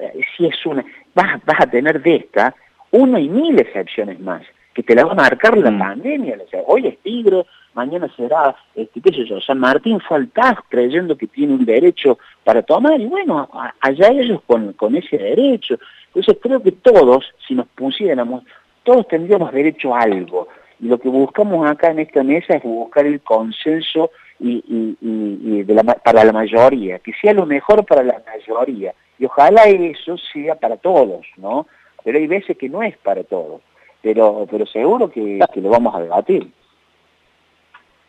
[0.00, 0.82] Eh, si es una
[1.14, 2.54] vas, vas a tener de esta
[2.92, 4.42] una y mil excepciones más,
[4.72, 5.78] que te la va a marcar la mm.
[5.78, 6.38] pandemia.
[6.66, 7.44] hoy es Tigre,
[7.78, 12.62] mañana será, este, qué sé yo, San Martín faltás creyendo que tiene un derecho para
[12.62, 13.48] tomar, y bueno,
[13.80, 15.76] allá ellos con, con ese derecho.
[16.08, 18.44] Entonces creo que todos, si nos pusiéramos,
[18.82, 20.48] todos tendríamos derecho a algo.
[20.80, 24.10] Y lo que buscamos acá en esta mesa es buscar el consenso
[24.40, 28.94] y, de la, para la mayoría, que sea lo mejor para la mayoría.
[29.18, 31.66] Y ojalá eso sea para todos, ¿no?
[32.04, 33.60] Pero hay veces que no es para todos.
[34.00, 36.50] Pero, pero seguro que, lo vamos a debatir.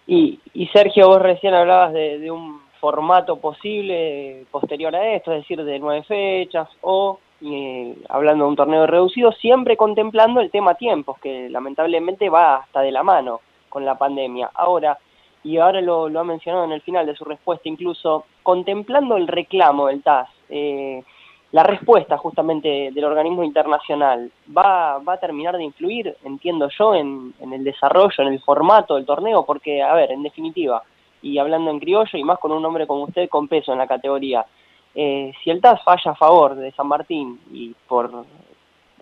[0.09, 5.63] Y, y Sergio, vos recién hablabas de, un formato posible posterior a esto, es decir,
[5.63, 11.19] de nueve fechas o eh, hablando de un torneo reducido, siempre contemplando el tema tiempos,
[11.19, 14.49] que lamentablemente va hasta de la mano con la pandemia.
[14.55, 14.97] Ahora,
[15.43, 19.27] y ahora lo, lo ha mencionado en el final de su respuesta, incluso contemplando el
[19.27, 21.03] reclamo del TAS, eh,
[21.51, 27.33] la respuesta justamente del organismo internacional va, va a terminar de influir, entiendo yo, en,
[27.39, 30.83] el desarrollo, en el formato del torneo, porque, a ver, en definitiva,
[31.21, 33.87] y hablando en criollo y más con un hombre como usted con peso en la
[33.87, 34.45] categoría,
[34.93, 38.25] eh, si el TAS falla a favor de San Martín y por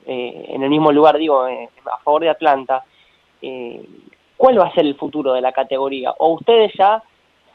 [0.05, 2.83] eh, en el mismo lugar, digo, a favor de Atlanta,
[4.37, 6.13] ¿cuál va a ser el futuro de la categoría?
[6.17, 7.03] ¿O ustedes ya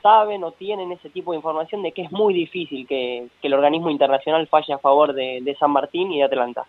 [0.02, 3.90] saben o tienen ese tipo de información de que es muy difícil que, el organismo
[3.90, 6.64] internacional falle a favor de, San Martín y de Atlanta.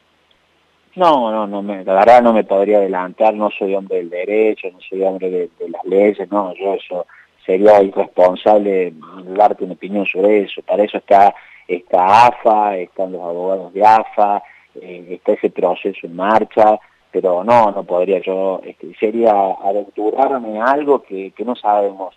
[0.96, 4.70] No, no, no me, la verdad no me podría adelantar, no soy hombre del derecho,
[4.72, 7.08] no soy hombre de, las leyes, no, yo eso
[7.44, 8.94] sería irresponsable
[9.26, 11.34] darte una opinión sobre eso, para eso está,
[11.68, 14.44] está AFA, están los abogados de AFA,
[14.76, 16.80] eh, está ese proceso en marcha,
[17.12, 19.32] pero no, no podría yo, este, sería
[19.64, 22.16] aventurarme algo que, que no sabemos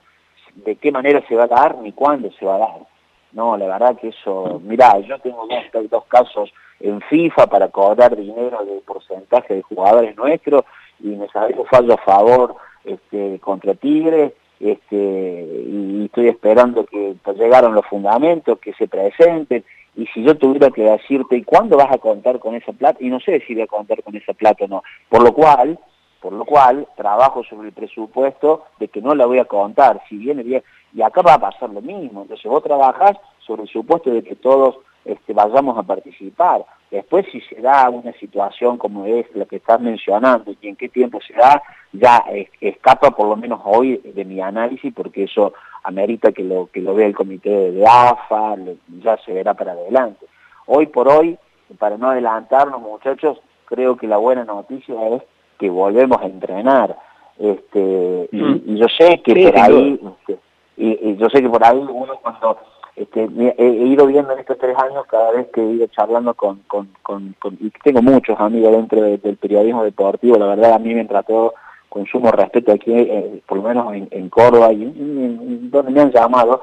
[0.56, 2.78] de qué manera se va a dar ni cuándo se va a dar.
[3.32, 5.46] No, la verdad que eso, mirá, yo tengo
[5.90, 10.64] dos, casos en FIFA para cobrar dinero de porcentaje de jugadores nuestros
[11.00, 17.74] y me salió fallo a favor este, contra Tigre este, y estoy esperando que llegaron
[17.74, 19.64] los fundamentos, que se presenten
[19.96, 22.98] y si yo tuviera que decirte, ¿y cuándo vas a contar con esa plata?
[23.00, 24.82] Y no sé si voy a contar con esa plata o no.
[25.08, 25.78] Por lo cual,
[26.26, 30.16] por lo cual trabajo sobre el presupuesto de que no la voy a contar, si
[30.16, 30.60] viene bien,
[30.92, 34.34] y acá va a pasar lo mismo, entonces vos trabajás sobre el supuesto de que
[34.34, 34.74] todos
[35.04, 36.64] este, vayamos a participar.
[36.90, 40.88] Después si se da una situación como es la que estás mencionando y en qué
[40.88, 41.62] tiempo se da,
[41.92, 42.24] ya
[42.60, 45.52] escapa por lo menos hoy de mi análisis porque eso
[45.84, 48.56] amerita que lo, que lo vea el comité de AFA,
[49.00, 50.26] ya se verá para adelante.
[50.66, 51.38] Hoy por hoy,
[51.78, 55.22] para no adelantarnos muchachos, creo que la buena noticia es
[55.58, 56.96] que volvemos a entrenar.
[57.38, 60.38] Este, y, yo sé que por ahí, este,
[60.76, 62.58] y, yo sé que por ahí uno cuando
[62.96, 63.28] este,
[63.58, 66.88] he, ido viendo en estos tres años, cada vez que he ido charlando con, con,
[67.02, 71.54] con, y tengo muchos amigos dentro del periodismo deportivo, la verdad a mí me trató
[71.90, 74.84] con sumo respeto aquí, eh, por lo menos en, Córdoba y
[75.70, 76.62] donde me han llamado,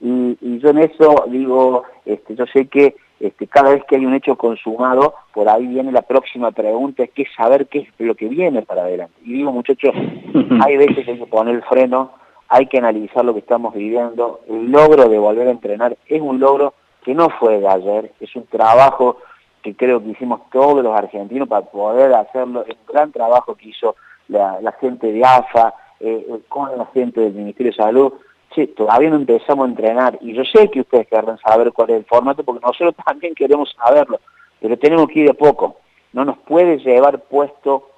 [0.00, 4.06] y, y, yo en eso digo, este, yo sé que este, cada vez que hay
[4.06, 8.14] un hecho consumado, por ahí viene la próxima pregunta, es que saber qué es lo
[8.14, 9.14] que viene para adelante.
[9.22, 9.92] Y digo, muchachos,
[10.64, 12.12] hay veces que hay que poner el freno,
[12.48, 14.40] hay que analizar lo que estamos viviendo.
[14.48, 16.72] El logro de volver a entrenar es un logro
[17.04, 19.18] que no fue de ayer, es un trabajo
[19.62, 23.68] que creo que hicimos todos los argentinos para poder hacerlo, es un gran trabajo que
[23.68, 23.96] hizo
[24.28, 28.12] la, gente de AFA, eh, con la gente del Ministerio de Salud,
[28.54, 31.96] sí, todavía no empezamos a entrenar y yo sé que ustedes querrán saber cuál es
[31.96, 34.20] el formato porque nosotros también queremos saberlo,
[34.60, 35.76] pero tenemos que ir de poco.
[36.12, 37.88] No nos puede llevar puesto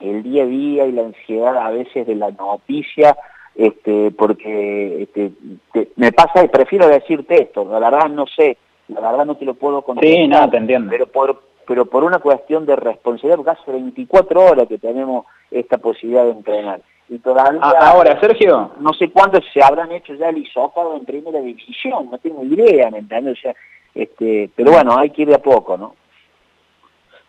[0.00, 3.16] el día a día y la ansiedad a veces de la noticia,
[3.56, 5.32] este, porque este,
[5.96, 9.54] me pasa y prefiero decirte esto, la verdad no sé, la verdad no te lo
[9.54, 10.16] puedo contestar.
[10.16, 10.90] Sí, no, te entiendo.
[10.90, 15.78] Pero por, pero por una cuestión de responsabilidad, porque hace 24 horas que tenemos esta
[15.78, 17.60] posibilidad de entrenar y todavía...
[17.62, 18.72] Ah, ahora, Sergio.
[18.80, 22.90] No sé cuántos se habrán hecho ya el isópado en primera división, no tengo idea,
[22.90, 23.38] ¿me entiendes?
[23.38, 23.54] O sea,
[23.94, 25.94] este, pero bueno, hay que ir de a poco, ¿no?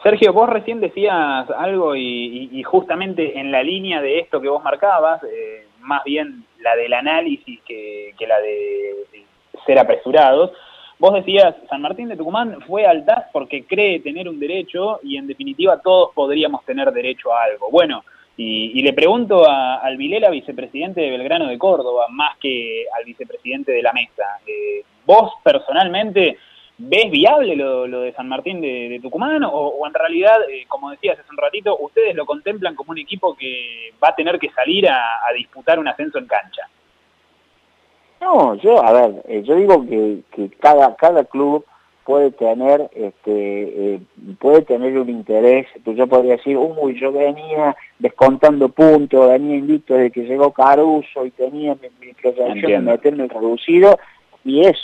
[0.04, 5.22] Sergio, vos recién decías algo y, justamente en la línea de esto que vos marcabas,
[5.24, 9.26] eh, más bien la del análisis que, la de,
[9.66, 10.52] ser apresurados,
[11.00, 15.18] vos decías, San Martín de Tucumán fue al TAS porque cree tener un derecho y
[15.18, 17.70] en definitiva todos podríamos tener derecho a algo.
[17.70, 18.04] Bueno,
[18.42, 23.72] y, le pregunto a, al Vilela, vicepresidente de Belgrano de Córdoba, más que al vicepresidente
[23.72, 26.38] de la mesa, eh, vos personalmente
[26.82, 31.30] ¿Ves viable lo, de San Martín de, Tucumán o, en realidad, eh, como decías hace
[31.30, 35.04] un ratito, ustedes lo contemplan como un equipo que va a tener que salir a,
[35.36, 36.70] disputar un ascenso en cancha?
[38.22, 41.66] No, yo, a ver, eh, yo digo que, cada, cada club
[42.10, 43.28] puede tener este
[43.94, 44.00] eh,
[44.40, 50.10] puede tener un interés, yo podría decir, uy, yo venía descontando puntos, venía invicto desde
[50.10, 54.00] que llegó Caruso y tenía mi, mi proyección de meterme reducido,
[54.44, 54.78] y es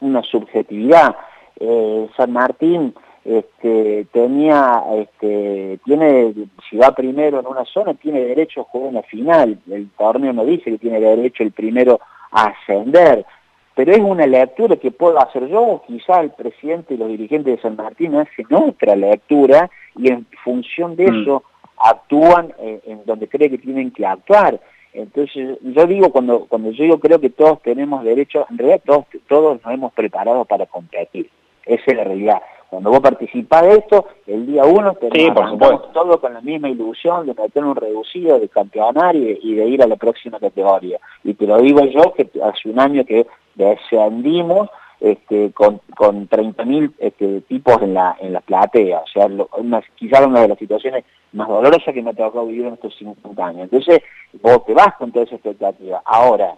[0.00, 1.14] una subjetividad.
[1.58, 2.94] Eh, San Martín
[3.26, 6.32] este, tenía, este, tiene,
[6.70, 9.58] si va primero en una zona, tiene derecho a jugar una final.
[9.70, 12.00] El torneo no dice que tiene derecho el primero
[12.30, 13.26] a ascender,
[13.74, 17.62] pero es una lectura que puedo hacer yo, quizá el presidente y los dirigentes de
[17.62, 21.22] San Martín hacen otra lectura y en función de mm.
[21.22, 21.44] eso
[21.78, 24.60] actúan en donde cree que tienen que actuar.
[24.92, 29.06] Entonces, yo digo, cuando, cuando yo digo creo que todos tenemos derecho, en realidad todos,
[29.28, 31.30] todos nos hemos preparado para competir.
[31.64, 32.42] Esa es la realidad.
[32.70, 37.34] Cuando vos participás de esto, el día uno tenemos todo con la misma ilusión de
[37.34, 41.00] meter un reducido, de campeonar y, de ir a la próxima categoría.
[41.24, 46.92] Y te lo digo yo, que hace un año que descendimos este, con, con 30.000
[46.98, 49.00] este, tipos en la, en la platea.
[49.00, 49.26] O sea,
[49.58, 52.94] una, quizás una de las situaciones más dolorosas que me ha tocado vivir en estos
[52.98, 53.62] 50 años.
[53.64, 54.00] Entonces,
[54.40, 56.02] vos te vas con toda esa expectativa.
[56.04, 56.54] Ahora,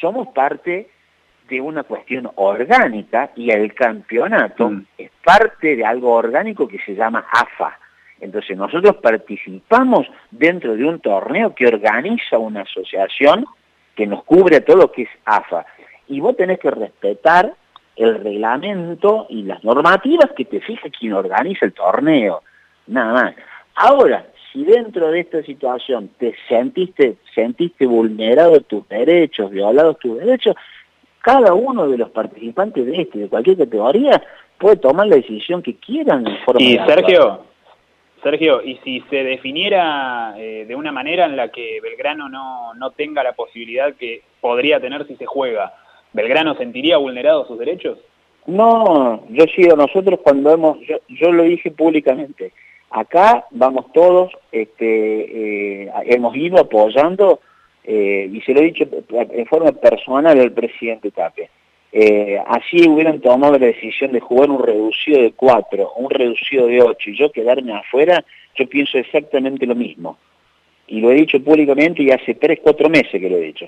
[0.00, 0.90] somos parte
[1.48, 4.86] de una cuestión orgánica y el campeonato mm.
[4.98, 7.78] es parte de algo orgánico que se llama AFA.
[8.20, 13.44] Entonces nosotros participamos dentro de un torneo que organiza una asociación
[13.94, 15.66] que nos cubre todo lo que es AFA.
[16.08, 17.52] Y vos tenés que respetar
[17.96, 22.42] el reglamento y las normativas que te fija quien organiza el torneo.
[22.86, 23.34] Nada más.
[23.74, 30.56] Ahora, si dentro de esta situación te sentiste, sentiste vulnerado tus derechos, violados tus derechos,
[31.26, 34.22] cada uno de los participantes de este, de cualquier categoría,
[34.58, 37.40] puede tomar la decisión que quieran en forma Y Sergio,
[38.22, 42.92] Sergio, y si se definiera eh, de una manera en la que Belgrano no, no
[42.92, 45.74] tenga la posibilidad que podría tener si se juega,
[46.12, 47.98] ¿Belgrano sentiría vulnerados sus derechos?
[48.46, 52.52] No, yo sigo, nosotros cuando hemos, yo, yo lo dije públicamente,
[52.88, 57.40] acá vamos todos, este, eh, hemos ido apoyando
[57.86, 61.48] eh, y se lo he dicho en forma personal al presidente Tape.
[61.92, 66.82] Eh, así hubieran tomado la decisión de jugar un reducido de 4, un reducido de
[66.82, 68.24] 8 y yo quedarme afuera,
[68.56, 70.18] yo pienso exactamente lo mismo.
[70.88, 73.66] Y lo he dicho públicamente y hace 3, 4 meses que lo he dicho.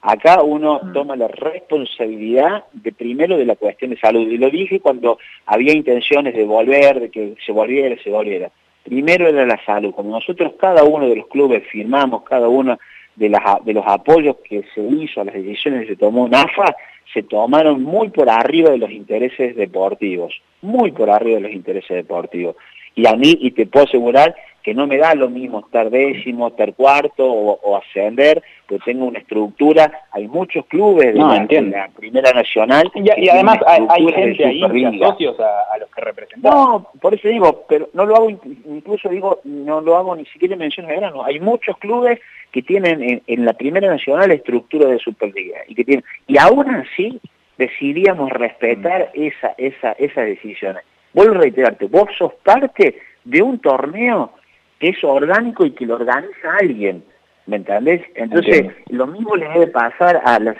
[0.00, 0.92] Acá uno mm.
[0.92, 4.26] toma la responsabilidad de primero de la cuestión de salud.
[4.28, 8.50] Y lo dije cuando había intenciones de volver, de que se volviera, se volviera.
[8.82, 9.92] Primero era la salud.
[9.94, 12.78] Como nosotros cada uno de los clubes firmamos, cada uno
[13.18, 16.74] de, de los apoyos que se hizo, a las decisiones que se tomó en AFA,
[17.12, 21.96] se tomaron muy por arriba de los intereses deportivos, muy por arriba de los intereses
[21.96, 22.56] deportivos.
[22.94, 24.34] Y a mí, y te puedo asegurar
[24.68, 29.18] que no me da lo mismo estar décimo, estar cuarto o, ascender, pues tengo una
[29.18, 32.92] estructura, hay muchos clubes de, la, Primera Nacional.
[32.94, 34.60] Y, además hay, gente ahí,
[34.98, 36.52] socios a, los que representan.
[36.52, 40.52] No, por eso digo, pero no lo hago, incluso digo, no lo hago ni siquiera
[40.52, 42.20] en mención de verano, hay muchos clubes
[42.52, 47.18] que tienen en, la Primera Nacional estructura de Superliga y que tienen, y aún así
[47.56, 49.22] decidíamos respetar mm.
[49.22, 50.82] esa, esa, esas decisiones.
[51.14, 54.32] Vuelvo a reiterarte, vos sos parte de un torneo
[54.78, 57.02] que es orgánico y que lo organiza alguien.
[57.46, 58.02] ¿Me entendés?
[58.14, 60.54] Entonces, lo mismo le debe pasar a la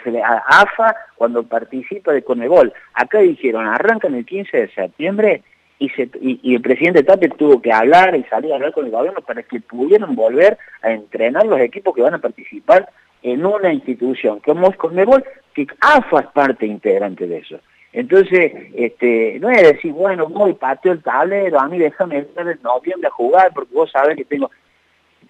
[0.47, 2.73] AFA cuando participa de Conebol.
[2.95, 5.43] Acá dijeron, arrancan el 15 de septiembre
[5.77, 8.91] y, se, y, el presidente Tape tuvo que hablar y salir a hablar con el
[8.91, 12.89] gobierno para que pudieran volver a entrenar los equipos que van a participar
[13.21, 17.59] en una institución como es Conebol, que AFA es parte integrante de eso.
[17.91, 22.59] Entonces, este, no es decir, bueno, voy, pateo el tablero, a mí déjame estar en
[22.61, 24.51] noviembre a jugar porque vos sabés que tengo...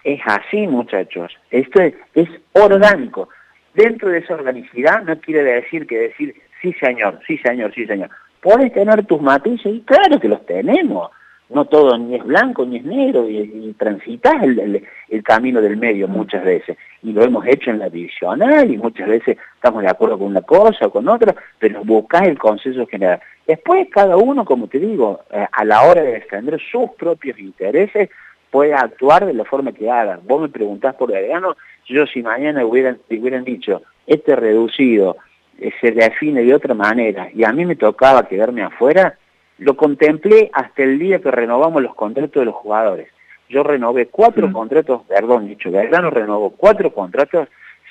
[0.02, 1.36] Es así, muchachos.
[1.50, 3.28] Esto es, es orgánico.
[3.74, 8.08] Dentro de esa organicidad no quiere decir que decir, sí señor, sí señor, sí señor.
[8.40, 11.10] Puedes tener tus matices y claro que los tenemos.
[11.50, 14.82] No todo ni es blanco ni es negro y, transitas el,
[15.24, 16.76] camino del medio muchas veces.
[17.02, 20.42] Y lo hemos hecho en la divisional y muchas veces estamos de acuerdo con una
[20.42, 23.20] cosa o con otra pero buscas el consenso general.
[23.46, 28.10] Después cada uno como te digo eh, a la hora de defender sus propios intereses
[28.50, 30.20] puede actuar de la forma que haga.
[30.22, 35.16] Vos me preguntás por Adriano yo si mañana hubieran, hubieran dicho este reducido
[35.58, 39.18] eh, se define de otra manera y a mí me tocaba quedarme afuera
[39.60, 43.08] lo contemplé hasta el día que renovamos los contratos de los jugadores.
[43.48, 47.48] Yo renové cuatro contratos, perdón, dicho, Belgrano renovó cuatro contratos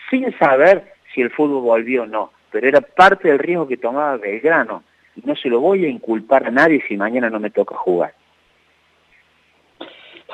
[0.09, 4.17] sin saber si el fútbol volvió o no, pero era parte del riesgo que tomaba
[4.17, 4.83] Belgrano.
[5.15, 8.13] Y no se lo voy a inculpar a nadie si mañana no me toca jugar.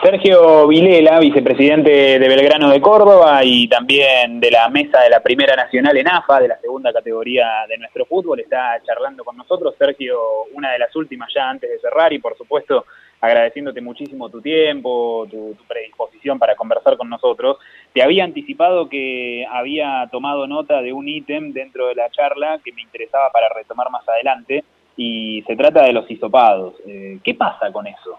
[0.04, 5.56] Sergio Vilela, vicepresidente de Belgrano de Córdoba y también de la mesa de la Primera
[5.56, 9.74] Nacional en AFA, de la segunda categoría de nuestro fútbol, está charlando con nosotros.
[9.78, 10.20] Sergio,
[10.54, 12.86] una de las últimas ya antes de cerrar y por supuesto
[13.22, 17.58] agradeciéndote muchísimo tu tiempo, tu, predisposición para conversar con nosotros.
[17.93, 22.74] Te había anticipado que había tomado nota de un ítem dentro de la charla que
[22.74, 24.64] me interesaba para retomar más adelante
[24.98, 26.76] y se trata de los hisopados.
[26.86, 28.18] Eh, ¿Qué pasa con eso?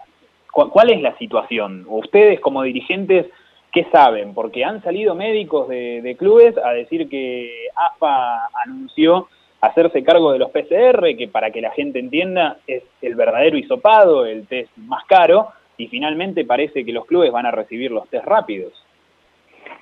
[0.51, 1.85] ¿Cuál es la situación?
[1.87, 3.27] Ustedes como dirigentes,
[3.71, 4.33] ¿qué saben?
[4.33, 9.27] Porque han salido médicos de, clubes a decir que AFA anunció
[9.61, 14.25] hacerse cargo de los PCR, que para que la gente entienda es el verdadero hisopado,
[14.25, 18.25] el test más caro, y finalmente parece que los clubes van a recibir los test
[18.25, 18.73] rápidos.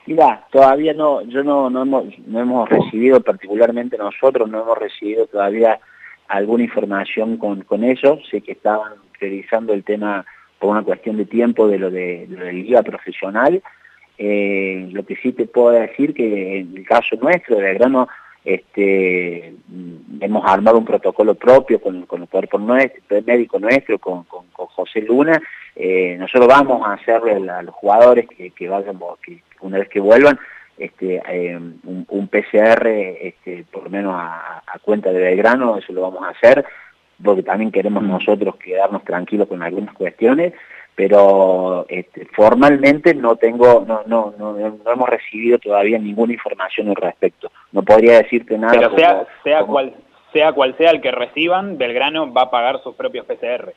[0.08, 5.26] Mira, todavía no, yo no, no, hemos, no hemos recibido, particularmente nosotros, no hemos recibido
[5.28, 5.80] todavía
[6.28, 10.26] alguna información con, con eso, sé que estaban priorizando el tema
[10.60, 13.62] por una cuestión de tiempo de lo de, lo de liga profesional.
[14.18, 18.08] Eh, lo que sí te puedo decir que en el caso nuestro, de Belgrano,
[18.46, 19.56] este,
[20.22, 25.02] hemos armado un protocolo propio con, con el cuerpo nuestro, médico nuestro, con, con, José
[25.02, 25.42] Luna.
[25.76, 30.00] Eh, nosotros vamos a hacerle a los jugadores que, que vayan, que una vez que
[30.00, 30.38] vuelvan,
[30.78, 36.02] este, eh, un, PCR este, por lo menos a, a, cuenta de Belgrano, eso lo
[36.02, 36.66] vamos a hacer
[37.24, 38.08] porque también queremos mm.
[38.08, 40.54] nosotros quedarnos tranquilos con algunas cuestiones,
[40.96, 46.96] pero este, formalmente no tengo, no, no, no, no, hemos recibido todavía ninguna información al
[46.96, 47.52] respecto.
[47.72, 48.74] No podría decirte nada.
[48.74, 49.94] Pero sea, sea, cual,
[50.32, 53.74] sea cual sea el que reciban, Belgrano va a pagar sus propios PCR.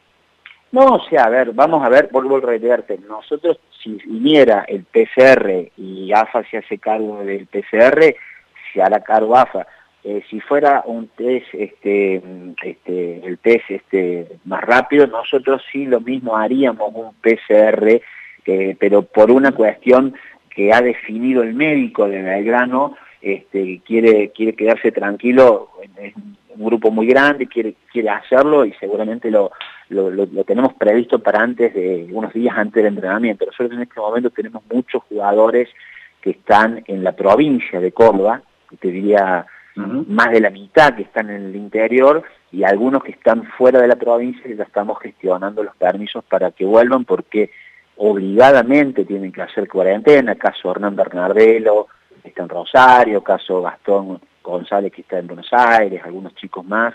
[0.70, 4.84] No, o sea, a ver, vamos a ver, vuelvo a reiterarte, nosotros si viniera el
[4.84, 8.14] PCR y AFA se hace cargo del PCR,
[8.72, 9.66] se hará cargo AFA
[10.05, 12.22] eh, si fuera un test, este,
[12.62, 18.01] este, el test este, más rápido, nosotros sí lo mismo haríamos un PCR,
[18.78, 20.14] pero por una cuestión
[20.49, 25.70] que ha definido el médico de Belgrano, este, quiere, quiere quedarse tranquilo,
[26.01, 29.53] es un grupo muy grande, quiere, quiere hacerlo y seguramente lo,
[29.88, 33.46] lo, lo, tenemos previsto para antes de unos días antes del entrenamiento.
[33.46, 35.68] Nosotros en este momento tenemos muchos jugadores
[36.20, 38.42] que están en la provincia de Córdoba,
[38.80, 39.46] te diría
[39.79, 43.89] más de la mitad que están en el interior y algunos que están fuera de
[43.89, 47.51] la provincia y ya estamos gestionando los permisos para que vuelvan porque
[47.97, 51.89] obligadamente tienen que hacer cuarentena, caso Hernán Bernardelo,
[52.22, 56.95] que está en Rosario, caso Gastón González que está en Buenos Aires, algunos chicos más,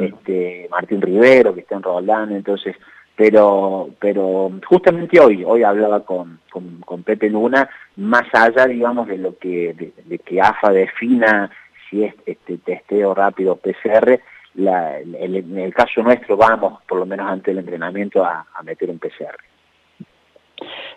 [0.00, 2.76] este Martín Rivero que está en Roldán, entonces,
[3.16, 9.36] pero pero justamente hoy, hoy hablaba con, con, Pepe Luna, más allá digamos de lo
[9.38, 11.50] que de que AFA defina
[11.92, 14.18] si es este testeo rápido PCR,
[14.56, 18.98] en el caso nuestro vamos, por lo menos antes del entrenamiento, a, a meter un
[18.98, 19.36] PCR.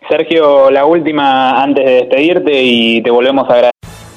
[0.10, 3.95] Sergio, la última antes de despedirte y te volvemos a agradecer.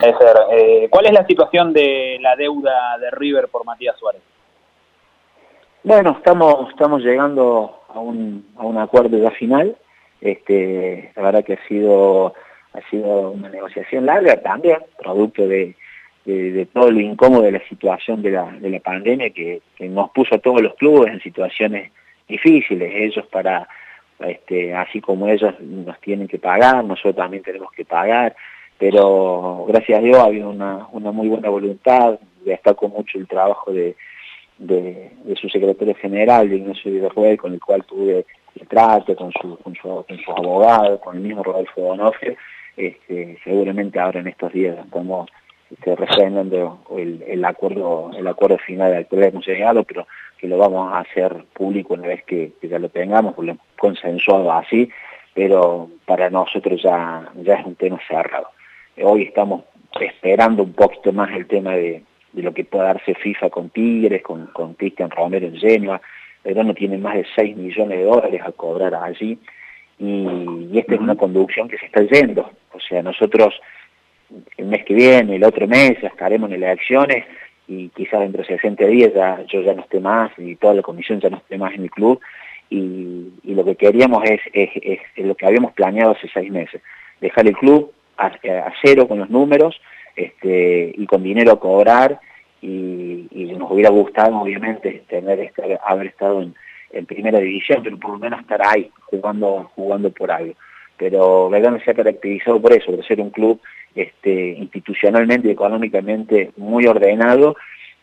[0.00, 4.22] Eh, ¿Cuál es la situación de la deuda de River por Matías Suárez?
[5.82, 8.44] Bueno, estamos estamos llegando a un,
[8.78, 9.76] acuerdo ya final.
[10.20, 12.32] Este, la verdad que ha sido
[12.92, 15.74] una negociación larga también, producto de,
[16.24, 20.10] de, todo lo incómodo de la situación de la, de la pandemia que, que, nos
[20.10, 21.90] puso a todos los clubes en situaciones
[22.28, 22.92] difíciles.
[22.94, 23.66] Ellos para,
[24.20, 28.36] este, así como ellos nos tienen que pagar, nosotros también tenemos que pagar
[28.78, 33.72] pero gracias a Dios ha habido una, una muy buena voluntad, destaco mucho el trabajo
[33.72, 33.96] de,
[34.58, 35.10] de,
[35.40, 38.24] su secretario general, Ignacio Villarruel, con el cual tuve
[38.54, 42.36] el trato, con su, con su, con su abogado, con el mismo Rodolfo Donofrio,
[42.76, 45.28] este, seguramente ahora en estos días estamos
[45.70, 50.06] este, refrendando el, el, acuerdo el acuerdo final al que hemos llegado, pero
[50.38, 53.34] que lo vamos a hacer público una vez que, ya lo tengamos,
[53.76, 54.88] consensuado así,
[55.34, 58.48] pero para nosotros ya, ya es un tema cerrado.
[59.02, 59.64] Hoy estamos
[60.00, 64.22] esperando un poquito más el tema de, de lo que pueda darse FIFA con Tigres,
[64.22, 66.00] con, con Cristian Romero en Genoa.
[66.44, 69.38] no tiene más de 6 millones de dólares a cobrar allí
[69.98, 72.50] y, esta es una conducción que se está yendo.
[72.72, 73.54] O sea, nosotros
[74.56, 77.24] el mes que viene, el otro mes, ya estaremos en elecciones
[77.66, 80.82] y quizás dentro de 60 días ya, yo ya no esté más y toda la
[80.82, 82.20] comisión ya no esté más en el club
[82.70, 84.70] y, lo que queríamos es, es,
[85.16, 86.80] es, lo que habíamos planeado hace seis meses,
[87.20, 88.32] dejar el club a,
[88.82, 89.80] cero con los números,
[90.16, 92.20] este, y con dinero a cobrar
[92.60, 93.26] y,
[93.58, 95.52] nos hubiera gustado obviamente tener
[95.84, 96.54] haber estado en,
[97.06, 100.54] primera división, pero por lo menos estar ahí jugando jugando por algo.
[100.96, 103.60] Pero Belgrano se ha caracterizado por eso, por ser un club
[103.94, 107.56] este, institucionalmente y económicamente muy ordenado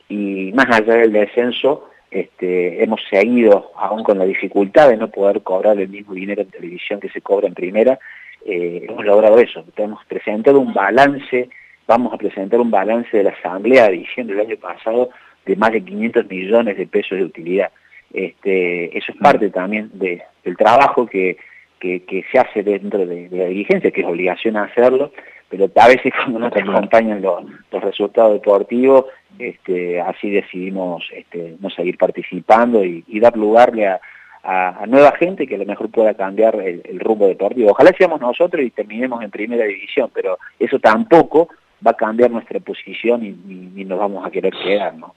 [0.07, 5.41] y más allá del descenso este, hemos seguido aún con la dificultad de no poder
[5.41, 7.99] cobrar el mismo dinero en televisión que se cobra en primera,
[8.45, 11.49] eh, hemos logrado eso, hemos presentado un balance
[11.87, 15.09] vamos a presentar un balance de la Asamblea de diciembre del año pasado
[15.45, 17.71] de más de 500 millones de pesos de utilidad.
[18.11, 21.37] Este, eso es parte también de, del trabajo que,
[21.79, 25.11] que, se hace dentro de, la dirigencia, que es obligación hacerlo,
[25.49, 29.05] pero a veces cuando no te acompañan los, resultados deportivos,
[29.37, 33.99] este, así decidimos este, no seguir participando y, dar lugarle a,
[34.45, 37.71] a, nueva gente que a lo mejor pueda cambiar el, el rumbo deportivo.
[37.71, 41.49] Ojalá seamos nosotros y terminemos en primera división, pero eso tampoco
[41.85, 45.15] va a cambiar nuestra posición y, nos vamos a querer quedar, ¿no?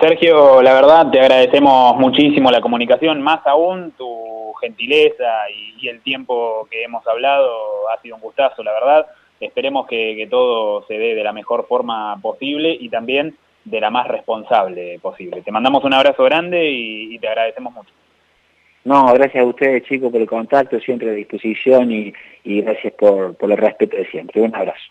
[0.00, 6.66] Sergio, la verdad te agradecemos muchísimo la comunicación, más aún tu gentileza y, el tiempo
[6.70, 9.06] que hemos hablado ha sido un gustazo, la verdad.
[9.40, 14.08] Esperemos que, todo se dé de la mejor forma posible y también de la más
[14.08, 15.42] responsable posible.
[15.42, 17.90] Te mandamos un abrazo grande y te agradecemos mucho.
[18.84, 22.12] No, gracias a ustedes chicos por el contacto, siempre a disposición y,
[22.44, 24.40] gracias por, por el respeto de siempre.
[24.40, 24.82] Un abrazo.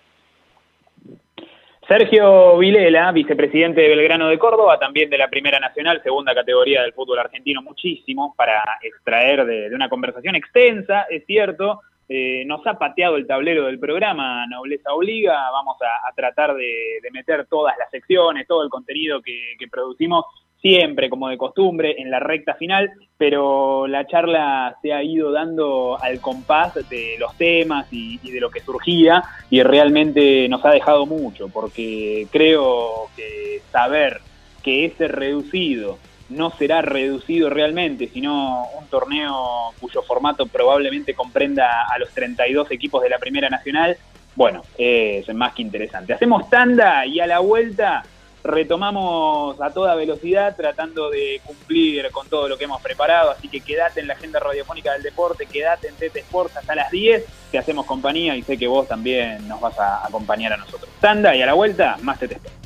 [1.88, 6.93] Sergio Vilela, vicepresidente de Belgrano de Córdoba, también de la Primera Nacional, segunda categoría del
[6.93, 11.82] fútbol argentino, muchísimo para extraer de, una conversación extensa, es cierto,
[12.14, 17.45] eh, nos ha pateado el tablero del programa, Nobleza Obliga, vamos a, tratar de, meter
[17.47, 20.26] todas las secciones, todo el contenido que, que producimos
[20.62, 25.97] siempre, como de costumbre, en la recta final, pero la charla se ha ido dando
[26.01, 31.05] al compás de los temas y, de lo que surgía y realmente nos ha dejado
[31.05, 34.20] mucho, porque creo que saber
[34.64, 35.97] que ese reducido
[36.32, 43.04] no será reducido realmente, sino un torneo cuyo formato probablemente comprenda a los 32 equipos
[43.04, 43.98] de la Primera Nacional,
[44.36, 46.14] bueno, es más que interesante.
[46.14, 48.04] Hacemos tanda y a la vuelta
[48.44, 53.62] retomamos a toda velocidad tratando de cumplir con todo lo que hemos preparado, así que
[53.62, 57.58] quédate en la agenda radiofónica del deporte, quédate en TT Sports hasta las 10, te
[57.58, 60.90] hacemos compañía y sé que vos también nos vas a acompañar a nosotros.
[61.00, 62.61] Tanda y a la vuelta, más TT Sports.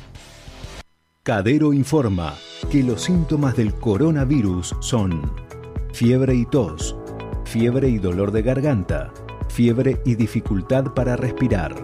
[1.26, 2.36] Cadero informa
[2.70, 5.28] que los síntomas del coronavirus son
[5.92, 6.94] fiebre y tos,
[7.44, 9.12] fiebre y dolor de garganta,
[9.48, 11.74] fiebre y dificultad para respirar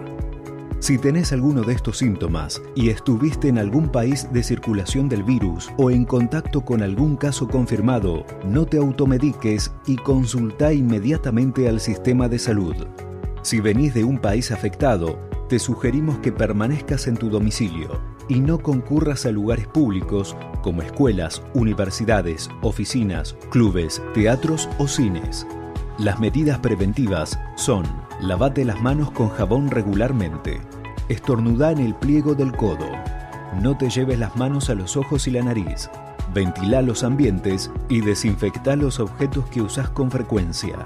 [0.79, 5.69] si tenés alguno de estos síntomas y estuviste en algún país de circulación del virus
[5.77, 12.29] o en contacto con algún caso confirmado, no te automediques y consulta inmediatamente al sistema
[12.29, 12.75] de salud.
[13.41, 15.19] Si venís de un país afectado,
[15.49, 21.41] te sugerimos que permanezcas en tu domicilio y no concurras a lugares públicos como escuelas,
[21.53, 25.45] universidades, oficinas, clubes, teatros o cines.
[25.97, 27.85] Las medidas preventivas son
[28.21, 30.61] lavate las manos con jabón regularmente,
[31.09, 32.87] estornudá en el pliego del codo,
[33.61, 35.89] no te lleves las manos a los ojos y la nariz,
[36.33, 40.85] ventila los ambientes y desinfecta los objetos que usás con frecuencia.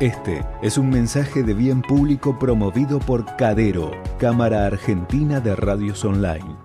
[0.00, 6.56] Este es un mensaje de bien público promovido por Cadero, Cámara Argentina de Radios Online.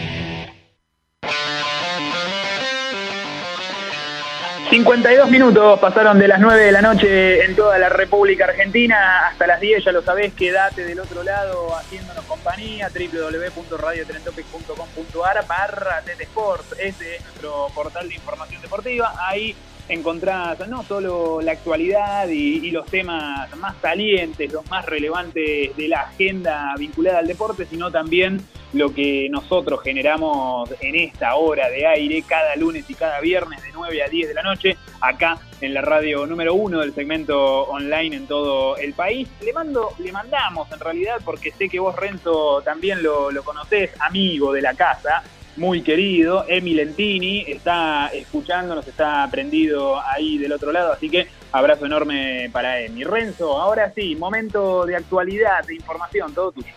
[4.73, 9.27] 52 minutos pasaron de las 9 de la noche en toda la República Argentina.
[9.27, 16.73] Hasta las 10, ya lo sabés, quédate del otro lado haciéndonos compañía, www.radiotrentopic.com.ar barra Sport,
[16.79, 19.55] ese es nuestro portal de información deportiva, ahí
[19.89, 26.01] encontrás no solo la actualidad y, los temas más salientes, los más relevantes de la
[26.01, 28.41] agenda vinculada al deporte, sino también
[28.73, 33.69] lo que nosotros generamos en esta hora de aire cada lunes y cada viernes de
[33.71, 38.15] 9 a 10 de la noche, acá en la radio número uno del segmento online
[38.15, 39.29] en todo el país.
[39.41, 43.91] Le mando, le mandamos en realidad, porque sé que vos, Renzo, también lo, lo conocés,
[43.99, 45.23] amigo de la casa,
[45.55, 51.85] muy querido, Emi Lentini, está escuchándonos, está prendido ahí del otro lado, así que abrazo
[51.85, 53.03] enorme para Emi.
[53.03, 56.73] Renzo, ahora sí, momento de actualidad, de información, todo tuyo.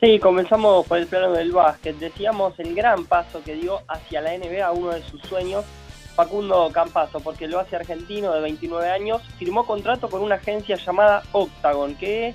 [0.00, 1.96] Sí, comenzamos por el plano del básquet.
[1.98, 5.64] Decíamos el gran paso que dio hacia la NBA, uno de sus sueños,
[6.14, 11.24] Facundo Campazo, porque lo hace argentino de 29 años, firmó contrato con una agencia llamada
[11.32, 12.32] Octagon, que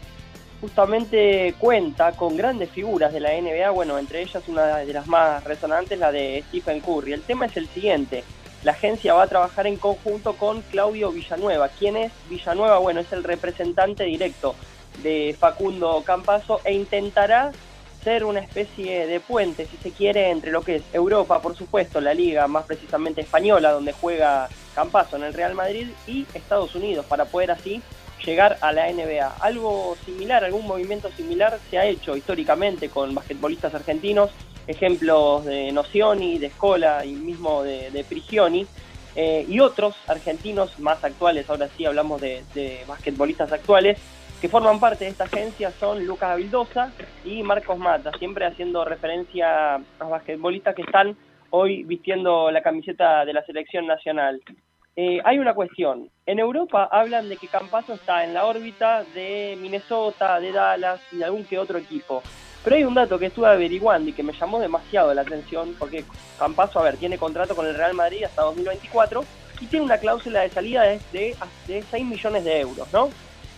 [0.64, 5.44] justamente cuenta con grandes figuras de la NBA, bueno, entre ellas una de las más
[5.44, 7.12] resonantes, la de Stephen Curry.
[7.12, 8.24] El tema es el siguiente,
[8.64, 11.68] la agencia va a trabajar en conjunto con Claudio Villanueva.
[11.68, 12.78] ¿Quién es Villanueva?
[12.78, 14.56] Bueno, es el representante directo
[15.04, 17.52] de Facundo Campazo e intentará
[18.02, 22.00] ser una especie de puente, si se quiere, entre lo que es Europa, por supuesto,
[22.00, 27.06] la liga más precisamente española, donde juega Campazo en el Real Madrid, y Estados Unidos,
[27.06, 27.82] para poder así
[28.26, 29.38] llegar a la NBA.
[29.40, 34.32] Algo similar, algún movimiento similar se ha hecho históricamente con basquetbolistas argentinos,
[34.68, 38.66] ejemplos de Nocioni, de Scola y mismo de, Prigioni,
[39.16, 44.00] eh, y otros argentinos más actuales, ahora sí hablamos de, de basquetbolistas actuales,
[44.42, 46.92] que forman parte de esta agencia son Lucas Avildosa
[47.24, 51.16] y Marcos Mata, siempre haciendo referencia a basquetbolistas que están
[51.52, 54.42] hoy vistiendo la camiseta de la selección nacional.
[54.96, 56.10] Eh, hay una cuestión.
[56.26, 61.18] En Europa hablan de que Campazo está en la órbita de Minnesota, de Dallas y
[61.18, 62.22] de algún que otro equipo.
[62.64, 66.06] Pero hay un dato que estuve averiguando y que me llamó demasiado la atención, porque
[66.38, 69.24] Campazo, a ver, tiene contrato con el Real Madrid hasta 2024
[69.62, 71.36] y tiene una cláusula de salida de,
[71.68, 73.10] de, 6 millones de euros, ¿no?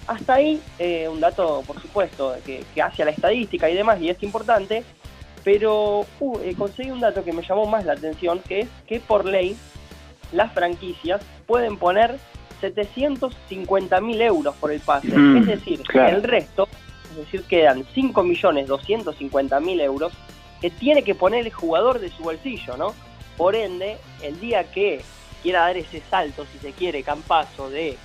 [0.07, 4.09] Hasta ahí, eh, un dato, por supuesto, que, hace a la estadística y demás, y
[4.09, 4.83] es importante,
[5.43, 8.99] pero uh, eh, conseguí un dato que me llamó más la atención, que es que
[8.99, 9.55] por ley
[10.31, 12.17] las franquicias pueden poner
[12.61, 15.07] 750 mil euros por el pase.
[15.07, 16.67] Mm, es decir, el resto,
[17.11, 20.13] es decir, quedan 5 millones 250 mil euros
[20.61, 22.93] que tiene que poner el jugador de su bolsillo, ¿no?
[23.37, 25.01] Por ende, el día que
[25.43, 27.97] quiera dar ese salto, si se quiere, campazo de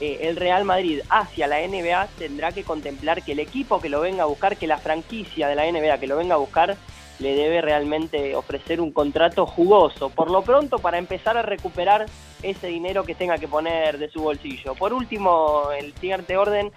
[0.00, 4.00] eh, el Real Madrid hacia la NBA, tendrá que contemplar que el equipo que lo
[4.00, 6.76] venga a buscar, que la franquicia de la NBA que lo venga a buscar,
[7.18, 12.06] le debe realmente ofrecer un contrato jugoso, por lo pronto para empezar a recuperar
[12.42, 14.74] ese dinero que tenga que poner de su bolsillo.
[14.74, 16.70] Por último, el siguiente orden,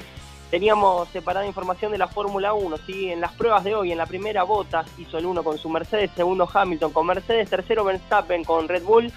[0.50, 3.12] teníamos separada información de la Fórmula 1, ¿sí?
[3.12, 6.12] en las pruebas de hoy, en la primera Bottas hizo el 1 con su Mercedes,
[6.16, 9.12] segundo Hamilton con Mercedes, tercero Verstappen con Red Bull,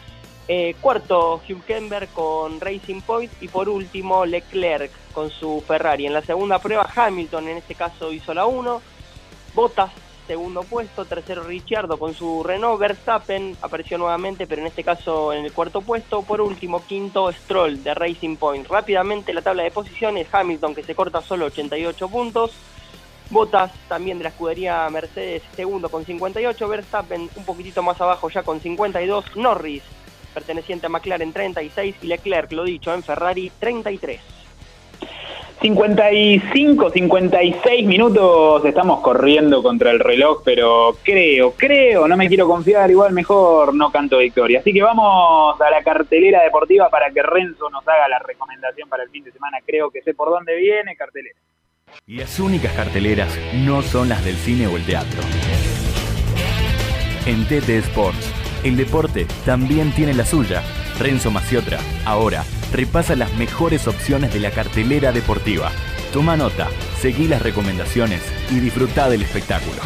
[0.49, 6.07] eh, cuarto Hülkenberg con Racing Point y por último Leclerc con su Ferrari.
[6.07, 8.83] En la segunda prueba Hamilton en este caso hizo la 1,
[9.55, 9.93] Bottas
[10.27, 15.45] segundo puesto, tercero Ricciardo con su Renault, Verstappen apareció nuevamente, pero en este caso en
[15.45, 18.67] el cuarto puesto, por último quinto Stroll de Racing Point.
[18.69, 22.53] Rápidamente la tabla de posiciones, Hamilton que se corta solo 88 puntos,
[23.31, 28.43] Bottas también de la escudería Mercedes segundo con 58, Verstappen un poquitito más abajo ya
[28.43, 29.83] con 52, Norris
[30.33, 34.42] perteneciente a McLaren 36 y Leclerc, lo dicho, en Ferrari 33.
[35.63, 42.91] 55, 56 minutos, estamos corriendo contra el reloj, pero creo, creo, no me quiero confiar,
[42.91, 44.59] igual mejor no canto victoria.
[44.59, 49.05] Así que vamos a la cartelera deportiva para que Renzo nos haga la recomendación para
[49.05, 49.59] el fin de semana.
[49.65, 51.39] Creo que sé por dónde viene cartelera.
[52.07, 55.21] Las únicas carteleras no son las del cine o el teatro.
[57.25, 58.35] En TT Sports,
[58.65, 60.61] el deporte también tiene la suya.
[61.03, 65.73] Renzo Maciotra, ahora repasa las mejores opciones de la cartelera deportiva.
[66.13, 66.69] Toma nota,
[67.01, 68.23] seguí las recomendaciones
[68.53, 69.83] y disfruta del espectáculo.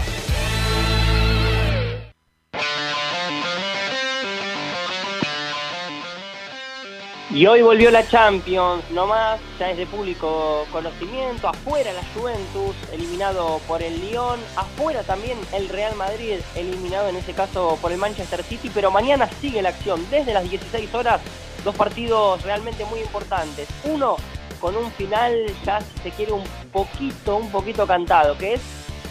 [7.36, 13.60] Y hoy volvió la Champions, nomás, ya es de público conocimiento, afuera la Juventus, eliminado
[13.68, 18.42] por el Lyon, afuera también el Real Madrid, eliminado en ese caso por el Manchester
[18.42, 21.20] City, pero mañana sigue la acción desde las 16 horas
[21.62, 23.68] dos partidos realmente muy importantes.
[23.84, 24.16] Uno
[24.58, 28.62] con un final ya se quiere un poquito, un poquito cantado, que es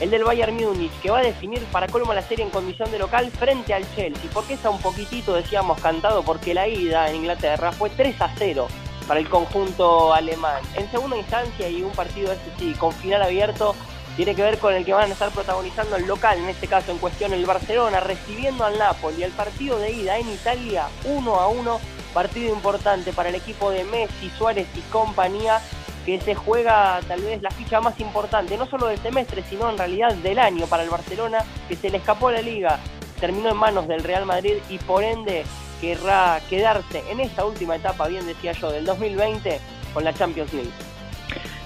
[0.01, 2.99] el del Bayern Múnich, que va a definir para colmo la serie en condición de
[2.99, 4.29] local frente al Chelsea.
[4.31, 6.23] ¿Por qué está un poquitito, decíamos, cantado?
[6.23, 8.67] Porque la ida en Inglaterra fue 3 a 0
[9.07, 10.61] para el conjunto alemán.
[10.75, 13.75] En segunda instancia, y un partido este sí, con final abierto,
[14.15, 16.91] tiene que ver con el que van a estar protagonizando el local, en este caso
[16.91, 19.23] en cuestión el Barcelona, recibiendo al Napoli.
[19.23, 21.79] El partido de ida en Italia, 1 a 1,
[22.13, 25.61] partido importante para el equipo de Messi, Suárez y compañía,
[26.05, 29.77] que se juega tal vez la ficha más importante, no solo del semestre, sino en
[29.77, 32.79] realidad del año para el Barcelona, que se le escapó a la liga,
[33.19, 35.43] terminó en manos del Real Madrid y por ende
[35.81, 39.59] querrá quedarse en esta última etapa, bien decía yo, del 2020
[39.93, 40.71] con la Champions League.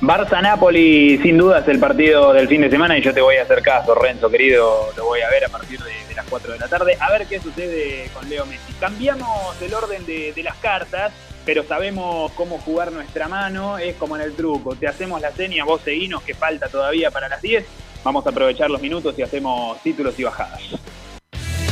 [0.01, 3.43] Barça-Napoli sin duda es el partido del fin de semana y yo te voy a
[3.43, 6.67] hacer caso, Renzo, querido, lo voy a ver a partir de, las 4 de la
[6.67, 8.73] tarde, a ver qué sucede con Leo Messi.
[8.79, 11.11] Cambiamos el orden de, las cartas,
[11.49, 15.65] pero sabemos cómo jugar nuestra mano, es como en el truco, te hacemos la seña,
[15.65, 17.65] vos seguinos que falta todavía para las 10,
[18.03, 20.61] vamos a aprovechar los minutos y hacemos títulos y bajadas.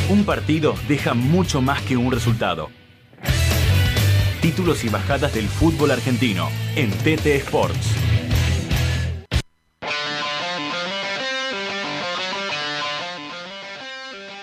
[0.10, 2.72] Un partido deja mucho más que un resultado.
[4.42, 8.27] Títulos y bajadas del fútbol argentino en TT Sports.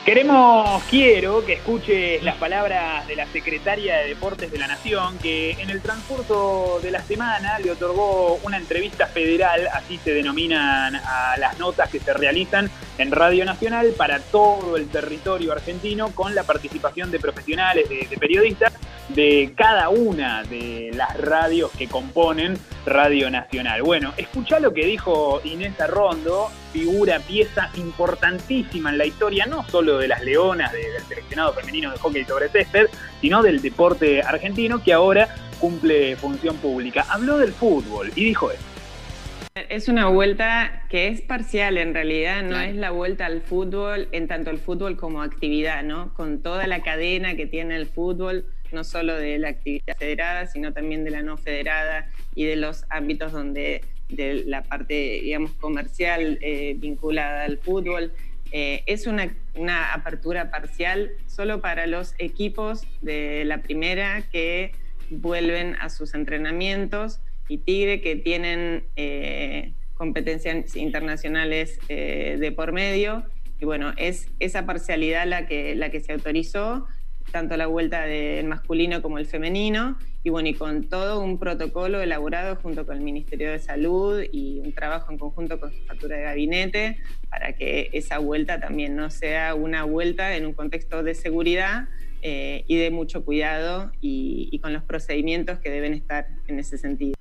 [0.05, 5.53] Queremos, quiero que escuches las palabras de la secretaria de Deportes de la Nación, que
[5.53, 11.39] en el transcurso de la semana le otorgó una entrevista federal, así se denominan a
[11.39, 16.43] las notas que se realizan en Radio Nacional para todo el territorio argentino, con la
[16.43, 18.75] participación de profesionales, de, periodistas
[19.09, 23.83] de cada una de las radios que componen Radio Nacional.
[23.83, 29.99] Bueno, escucha lo que dijo Inés Arrondo, figura, pieza importantísima en la historia, no solo
[29.99, 32.87] de las Leonas, del seleccionado femenino de hockey sobre césped,
[33.21, 35.29] sino del deporte argentino que ahora
[35.61, 37.07] cumple función pública.
[37.09, 38.65] Habló del fútbol y dijo esto.
[39.69, 44.27] Es una vuelta que es parcial en realidad, no es la vuelta al fútbol en
[44.27, 46.13] tanto el fútbol como actividad, ¿no?
[46.15, 50.73] Con toda la cadena que tiene el fútbol, no solo de la actividad federada, sino
[50.73, 56.39] también de la no federada y de los ámbitos donde de la parte, digamos, comercial
[56.41, 58.13] eh, vinculada al fútbol.
[58.53, 59.35] Eh, es una,
[59.93, 64.73] apertura parcial solo para los equipos de la primera que
[65.11, 73.25] vuelven a sus entrenamientos y Tigre que tienen eh, competencias internacionales de por medio.
[73.61, 76.87] Y bueno, es esa parcialidad la que, la que se autorizó
[77.31, 82.01] tanto la vuelta del masculino como el femenino, y bueno, y con todo un protocolo
[82.01, 86.23] elaborado junto con el Ministerio de Salud y un trabajo en conjunto con factura de
[86.23, 86.99] gabinete
[87.29, 91.89] para que esa vuelta también no sea una vuelta en un contexto de seguridad
[92.23, 97.15] eh, y de mucho cuidado y con los procedimientos que deben estar en ese sentido.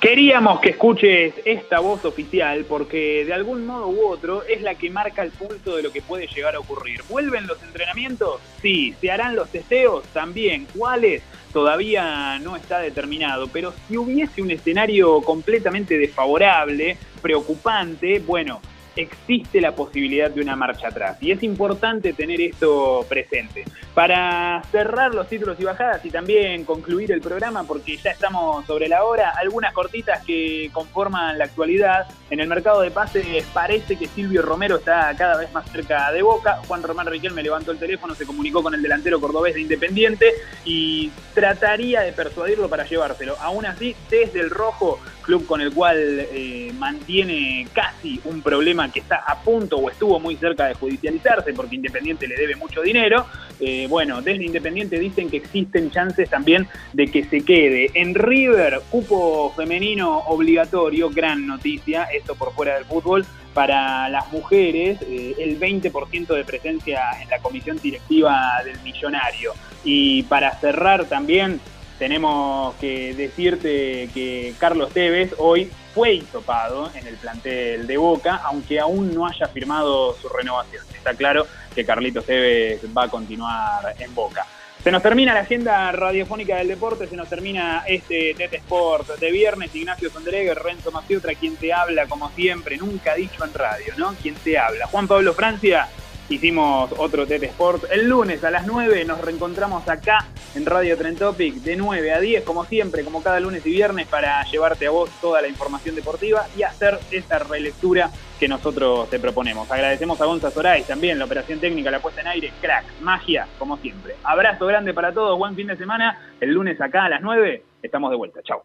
[0.00, 4.90] Queríamos que escuches esta voz oficial porque de algún modo u otro es la que
[4.90, 7.00] marca el pulso de lo que puede llegar a ocurrir.
[7.08, 8.40] ¿Vuelven los entrenamientos?
[8.62, 8.94] Sí.
[9.00, 10.04] ¿Se harán los testeos?
[10.12, 10.68] También.
[10.76, 11.24] ¿Cuáles?
[11.52, 18.60] Todavía no está determinado, pero si hubiese un escenario completamente desfavorable, preocupante, bueno,
[18.98, 21.16] existe la posibilidad de una marcha atrás.
[21.20, 23.64] Y es importante tener esto presente.
[23.94, 28.88] Para cerrar los títulos y bajadas y también concluir el programa, porque ya estamos sobre
[28.88, 32.06] la hora, algunas cortitas que conforman la actualidad.
[32.30, 36.22] En el mercado de pases parece que Silvio Romero está cada vez más cerca de
[36.22, 36.60] Boca.
[36.66, 40.34] Juan Román Riquelme levantó el teléfono, se comunicó con el delantero cordobés de Independiente
[40.64, 43.36] y trataría de persuadirlo para llevárselo.
[43.40, 49.00] Aún así, desde el rojo club con el cual eh, mantiene casi un problema que
[49.00, 53.26] está a punto o estuvo muy cerca de judicializarse porque Independiente le debe mucho dinero.
[53.60, 57.90] Eh, bueno, desde Independiente dicen que existen chances también de que se quede.
[57.92, 64.98] En River, cupo femenino obligatorio, gran noticia, esto por fuera del fútbol, para las mujeres,
[65.02, 69.52] eh, el 20% de presencia en la comisión directiva del millonario.
[69.84, 71.60] Y para cerrar también,
[71.98, 78.78] tenemos que decirte que Carlos Tevez hoy fue hisopado en el plantel de Boca, aunque
[78.78, 80.84] aún no haya firmado su renovación.
[80.94, 84.46] Está claro que Carlitos Tevez va a continuar en Boca.
[84.82, 89.32] Se nos termina la agenda radiofónica del deporte, se nos termina este TT Sport de
[89.32, 89.74] viernes.
[89.74, 94.14] Ignacio Sondreger, Renzo Maciotra, quien te habla como siempre, nunca dicho en radio, ¿no?
[94.22, 94.86] Quien te habla.
[94.86, 95.88] Juan Pablo Francia,
[96.28, 97.84] hicimos otro TT Sport.
[97.90, 102.20] El lunes a las 9 nos reencontramos acá en Radio Trend Topic de 9 a
[102.20, 105.94] 10, como siempre, como cada lunes y viernes, para llevarte a vos toda la información
[105.94, 109.70] deportiva y hacer esa relectura que nosotros te proponemos.
[109.70, 113.76] Agradecemos a Gonza Soray también, la operación técnica, la puesta en aire, crack, magia, como
[113.78, 114.14] siempre.
[114.22, 116.18] Abrazo grande para todos, buen fin de semana.
[116.40, 118.40] El lunes acá a las 9 estamos de vuelta.
[118.42, 118.64] Chao.